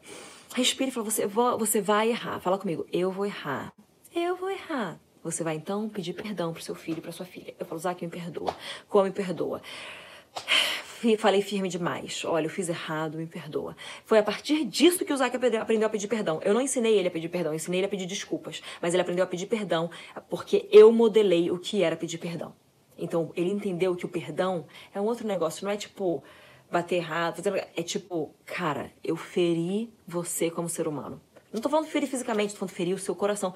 respire 0.53 0.89
e 0.89 0.93
fala, 0.93 1.09
você, 1.09 1.27
você 1.27 1.81
vai 1.81 2.09
errar. 2.09 2.39
Fala 2.39 2.57
comigo, 2.57 2.85
eu 2.91 3.11
vou 3.11 3.25
errar. 3.25 3.73
Eu 4.15 4.35
vou 4.35 4.49
errar. 4.49 4.99
Você 5.23 5.43
vai 5.43 5.55
então 5.55 5.87
pedir 5.87 6.13
perdão 6.13 6.53
pro 6.53 6.61
seu 6.61 6.75
filho 6.75 6.99
e 6.99 7.01
pra 7.01 7.11
sua 7.11 7.25
filha. 7.25 7.53
Eu 7.57 7.65
falo, 7.65 7.79
Zac, 7.79 8.03
me 8.03 8.11
perdoa. 8.11 8.55
Como 8.89 9.05
me 9.05 9.11
perdoa? 9.11 9.61
Falei 11.17 11.41
firme 11.41 11.67
demais. 11.67 12.23
Olha, 12.25 12.45
eu 12.45 12.49
fiz 12.49 12.69
errado, 12.69 13.17
me 13.17 13.25
perdoa. 13.25 13.75
Foi 14.05 14.19
a 14.19 14.23
partir 14.23 14.65
disso 14.65 15.03
que 15.03 15.11
o 15.11 15.17
Zac 15.17 15.35
aprendeu 15.35 15.87
a 15.87 15.89
pedir 15.89 16.07
perdão. 16.07 16.39
Eu 16.43 16.53
não 16.53 16.61
ensinei 16.61 16.97
ele 16.97 17.07
a 17.07 17.11
pedir 17.11 17.29
perdão, 17.29 17.51
eu 17.51 17.55
ensinei 17.55 17.79
ele 17.79 17.87
a 17.87 17.89
pedir 17.89 18.05
desculpas. 18.05 18.61
Mas 18.81 18.93
ele 18.93 19.01
aprendeu 19.01 19.23
a 19.23 19.27
pedir 19.27 19.47
perdão 19.47 19.89
porque 20.29 20.67
eu 20.71 20.91
modelei 20.91 21.51
o 21.51 21.57
que 21.57 21.81
era 21.81 21.95
pedir 21.95 22.17
perdão. 22.17 22.53
Então, 22.97 23.31
ele 23.35 23.49
entendeu 23.49 23.95
que 23.95 24.05
o 24.05 24.09
perdão 24.09 24.65
é 24.93 25.01
um 25.01 25.05
outro 25.05 25.27
negócio, 25.27 25.65
não 25.65 25.71
é 25.71 25.77
tipo 25.77 26.23
bater 26.73 26.95
errado, 26.95 27.41
é 27.75 27.83
tipo, 27.83 28.33
cara, 28.45 28.91
eu 29.03 29.15
feri 29.15 29.93
você 30.07 30.49
como 30.49 30.67
ser 30.67 30.87
humano. 30.87 31.21
Não 31.53 31.61
tô 31.61 31.69
falando 31.69 31.85
ferir 31.85 32.09
fisicamente, 32.09 32.53
tô 32.53 32.59
falando 32.59 32.73
ferir 32.73 32.95
o 32.95 32.99
seu 32.99 33.15
coração. 33.15 33.53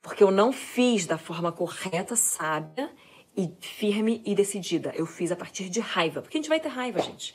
Porque 0.00 0.22
eu 0.22 0.30
não 0.30 0.52
fiz 0.52 1.04
da 1.04 1.18
forma 1.18 1.50
correta, 1.50 2.14
sábia 2.14 2.88
e 3.36 3.52
firme 3.60 4.22
e 4.24 4.36
decidida. 4.36 4.92
Eu 4.94 5.04
fiz 5.04 5.32
a 5.32 5.36
partir 5.36 5.68
de 5.68 5.80
raiva. 5.80 6.22
Porque 6.22 6.38
a 6.38 6.40
gente 6.40 6.48
vai 6.48 6.60
ter 6.60 6.68
raiva, 6.68 7.00
gente. 7.00 7.34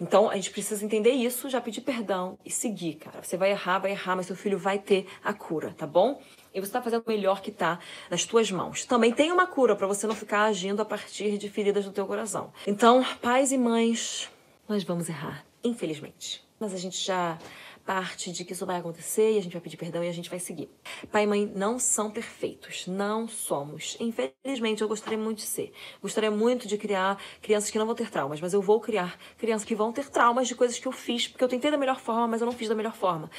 Então 0.00 0.28
a 0.28 0.34
gente 0.34 0.50
precisa 0.50 0.84
entender 0.84 1.10
isso, 1.10 1.48
já 1.48 1.60
pedir 1.60 1.82
perdão 1.82 2.36
e 2.44 2.50
seguir, 2.50 2.94
cara. 2.94 3.22
Você 3.22 3.36
vai 3.36 3.52
errar, 3.52 3.78
vai 3.78 3.92
errar, 3.92 4.16
mas 4.16 4.26
seu 4.26 4.34
filho 4.34 4.58
vai 4.58 4.80
ter 4.80 5.06
a 5.22 5.32
cura, 5.32 5.72
tá 5.78 5.86
bom? 5.86 6.20
E 6.52 6.58
você 6.58 6.66
está 6.66 6.82
fazendo 6.82 7.04
o 7.06 7.08
melhor 7.08 7.40
que 7.40 7.50
está 7.50 7.78
nas 8.10 8.24
tuas 8.24 8.50
mãos. 8.50 8.84
Também 8.84 9.12
tem 9.12 9.30
uma 9.30 9.46
cura 9.46 9.76
para 9.76 9.86
você 9.86 10.08
não 10.08 10.14
ficar 10.16 10.42
agindo 10.42 10.82
a 10.82 10.84
partir 10.84 11.38
de 11.38 11.48
feridas 11.48 11.86
no 11.86 11.92
teu 11.92 12.04
coração. 12.04 12.52
Então, 12.66 13.04
pais 13.20 13.52
e 13.52 13.58
mães, 13.58 14.28
nós 14.72 14.84
vamos 14.84 15.08
errar, 15.08 15.44
infelizmente. 15.62 16.42
Mas 16.58 16.72
a 16.72 16.78
gente 16.78 16.96
já 16.96 17.38
parte 17.84 18.32
de 18.32 18.44
que 18.44 18.52
isso 18.52 18.64
vai 18.64 18.76
acontecer 18.76 19.32
e 19.32 19.38
a 19.38 19.42
gente 19.42 19.52
vai 19.52 19.60
pedir 19.60 19.76
perdão 19.76 20.02
e 20.02 20.08
a 20.08 20.12
gente 20.12 20.30
vai 20.30 20.38
seguir. 20.38 20.70
Pai 21.10 21.24
e 21.24 21.26
mãe 21.26 21.52
não 21.54 21.78
são 21.78 22.10
perfeitos, 22.10 22.86
não 22.86 23.28
somos. 23.28 23.96
Infelizmente, 24.00 24.80
eu 24.80 24.88
gostaria 24.88 25.18
muito 25.18 25.38
de 25.38 25.44
ser. 25.44 25.72
Gostaria 26.00 26.30
muito 26.30 26.66
de 26.66 26.78
criar 26.78 27.20
crianças 27.42 27.70
que 27.70 27.78
não 27.78 27.84
vão 27.84 27.94
ter 27.94 28.10
traumas, 28.10 28.40
mas 28.40 28.54
eu 28.54 28.62
vou 28.62 28.80
criar 28.80 29.18
crianças 29.36 29.66
que 29.66 29.74
vão 29.74 29.92
ter 29.92 30.08
traumas 30.08 30.48
de 30.48 30.54
coisas 30.54 30.78
que 30.78 30.88
eu 30.88 30.92
fiz, 30.92 31.28
porque 31.28 31.44
eu 31.44 31.48
tentei 31.48 31.70
da 31.70 31.76
melhor 31.76 32.00
forma, 32.00 32.28
mas 32.28 32.40
eu 32.40 32.46
não 32.46 32.52
fiz 32.54 32.68
da 32.68 32.74
melhor 32.74 32.94
forma. 32.94 33.30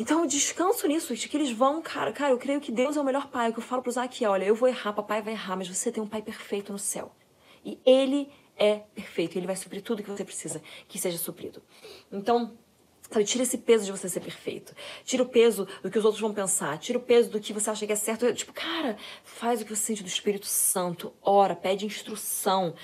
Então 0.00 0.20
eu 0.20 0.26
descanso 0.26 0.86
nisso, 0.86 1.14
de 1.14 1.28
que 1.28 1.36
eles 1.36 1.50
vão, 1.50 1.82
cara, 1.82 2.12
cara, 2.12 2.30
eu 2.32 2.38
creio 2.38 2.60
que 2.60 2.70
Deus 2.72 2.96
é 2.96 3.00
o 3.00 3.04
melhor 3.04 3.26
pai. 3.26 3.50
O 3.50 3.52
que 3.52 3.58
eu 3.58 3.62
falo 3.64 3.82
pro 3.82 4.00
aqui, 4.00 4.24
olha, 4.24 4.44
eu 4.44 4.54
vou 4.54 4.68
errar, 4.68 4.92
papai 4.92 5.20
vai 5.20 5.34
errar, 5.34 5.56
mas 5.56 5.68
você 5.68 5.92
tem 5.92 6.02
um 6.02 6.06
pai 6.06 6.22
perfeito 6.22 6.72
no 6.72 6.78
céu. 6.78 7.12
E 7.64 7.78
ele 7.84 8.30
é 8.58 8.82
perfeito, 8.94 9.38
ele 9.38 9.46
vai 9.46 9.56
suprir 9.56 9.82
tudo 9.82 10.02
que 10.02 10.10
você 10.10 10.24
precisa 10.24 10.60
que 10.86 10.98
seja 10.98 11.18
suprido. 11.18 11.62
Então, 12.10 12.56
Sabe, 13.10 13.24
tira 13.24 13.42
esse 13.42 13.56
peso 13.56 13.86
de 13.86 13.90
você 13.90 14.06
ser 14.06 14.20
perfeito. 14.20 14.74
Tira 15.02 15.22
o 15.22 15.28
peso 15.28 15.66
do 15.82 15.90
que 15.90 15.98
os 15.98 16.04
outros 16.04 16.20
vão 16.20 16.34
pensar. 16.34 16.76
Tira 16.78 16.98
o 16.98 17.02
peso 17.02 17.30
do 17.30 17.40
que 17.40 17.54
você 17.54 17.70
acha 17.70 17.86
que 17.86 17.92
é 17.92 17.96
certo. 17.96 18.30
Tipo, 18.34 18.52
cara, 18.52 18.98
faz 19.24 19.62
o 19.62 19.64
que 19.64 19.74
você 19.74 19.82
sente 19.82 20.02
do 20.02 20.08
Espírito 20.08 20.44
Santo. 20.44 21.14
Ora, 21.22 21.56
pede 21.56 21.86
instrução. 21.86 22.74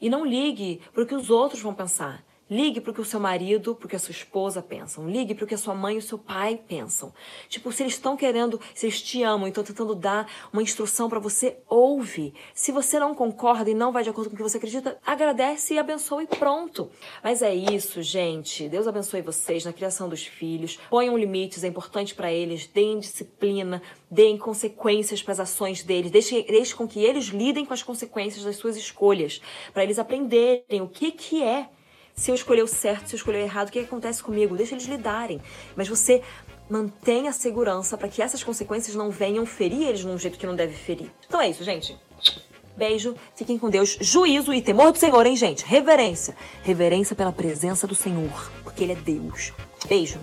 E 0.00 0.08
não 0.08 0.24
ligue 0.24 0.80
pro 0.94 1.06
que 1.06 1.14
os 1.14 1.28
outros 1.28 1.60
vão 1.60 1.74
pensar. 1.74 2.24
Ligue 2.48 2.80
para 2.80 2.92
o 2.92 2.94
que 2.94 3.00
o 3.00 3.04
seu 3.04 3.18
marido, 3.18 3.72
o 3.72 3.88
que 3.88 3.96
a 3.96 3.98
sua 3.98 4.12
esposa 4.12 4.62
pensam. 4.62 5.10
Ligue 5.10 5.34
para 5.34 5.44
o 5.44 5.48
que 5.48 5.54
a 5.54 5.58
sua 5.58 5.74
mãe 5.74 5.96
e 5.96 5.98
o 5.98 6.02
seu 6.02 6.16
pai 6.16 6.56
pensam. 6.56 7.12
Tipo, 7.48 7.72
se 7.72 7.82
eles 7.82 7.94
estão 7.94 8.16
querendo, 8.16 8.60
se 8.72 8.86
eles 8.86 9.02
te 9.02 9.20
amam 9.24 9.48
e 9.48 9.50
estão 9.50 9.64
tentando 9.64 9.96
dar 9.96 10.30
uma 10.52 10.62
instrução 10.62 11.08
para 11.08 11.18
você, 11.18 11.56
ouve. 11.68 12.32
Se 12.54 12.70
você 12.70 13.00
não 13.00 13.16
concorda 13.16 13.68
e 13.68 13.74
não 13.74 13.90
vai 13.90 14.04
de 14.04 14.10
acordo 14.10 14.30
com 14.30 14.34
o 14.34 14.36
que 14.36 14.44
você 14.44 14.58
acredita, 14.58 14.96
agradece 15.04 15.74
e 15.74 15.78
abençoe 15.78 16.22
e 16.22 16.36
pronto. 16.36 16.88
Mas 17.20 17.42
é 17.42 17.52
isso, 17.52 18.00
gente. 18.00 18.68
Deus 18.68 18.86
abençoe 18.86 19.22
vocês 19.22 19.64
na 19.64 19.72
criação 19.72 20.08
dos 20.08 20.24
filhos. 20.24 20.78
Ponham 20.88 21.18
limites, 21.18 21.64
é 21.64 21.66
importante 21.66 22.14
para 22.14 22.32
eles. 22.32 22.68
Deem 22.68 23.00
disciplina, 23.00 23.82
deem 24.08 24.38
consequências 24.38 25.20
para 25.20 25.32
as 25.32 25.40
ações 25.40 25.82
deles. 25.82 26.12
Deixe, 26.12 26.44
deixe 26.44 26.76
com 26.76 26.86
que 26.86 27.00
eles 27.00 27.26
lidem 27.26 27.64
com 27.64 27.74
as 27.74 27.82
consequências 27.82 28.44
das 28.44 28.54
suas 28.54 28.76
escolhas, 28.76 29.40
para 29.72 29.82
eles 29.82 29.98
aprenderem 29.98 30.80
o 30.80 30.88
que, 30.88 31.10
que 31.10 31.42
é 31.42 31.70
se 32.16 32.30
eu 32.30 32.34
escolher 32.34 32.62
o 32.62 32.66
certo, 32.66 33.08
se 33.08 33.14
eu 33.14 33.18
escolher 33.18 33.38
o 33.38 33.42
errado, 33.42 33.68
o 33.68 33.70
que, 33.72 33.78
acontece 33.80 34.22
comigo? 34.22 34.56
Deixa 34.56 34.74
eles 34.74 34.86
lidarem. 34.86 35.40
Mas 35.76 35.86
você 35.86 36.22
mantenha 36.68 37.28
a 37.30 37.32
segurança 37.32 37.96
para 37.96 38.08
que 38.08 38.22
essas 38.22 38.42
consequências 38.42 38.96
não 38.96 39.10
venham 39.10 39.44
ferir 39.44 39.86
eles 39.86 40.02
num 40.02 40.18
jeito 40.18 40.38
que 40.38 40.46
não 40.46 40.56
deve 40.56 40.74
ferir. 40.74 41.10
Então 41.26 41.40
é 41.40 41.50
isso, 41.50 41.62
gente. 41.62 41.96
Beijo, 42.74 43.14
fiquem 43.34 43.58
com 43.58 43.68
Deus. 43.68 43.98
Juízo 44.00 44.52
e 44.52 44.62
temor 44.62 44.92
do 44.92 44.98
Senhor, 44.98 45.24
hein, 45.26 45.36
gente? 45.36 45.64
Reverência. 45.64 46.34
Reverência 46.62 47.14
pela 47.14 47.32
presença 47.32 47.86
do 47.86 47.94
Senhor, 47.94 48.50
porque 48.64 48.82
Ele 48.82 48.92
é 48.92 48.96
Deus. 48.96 49.52
Beijo. 49.86 50.18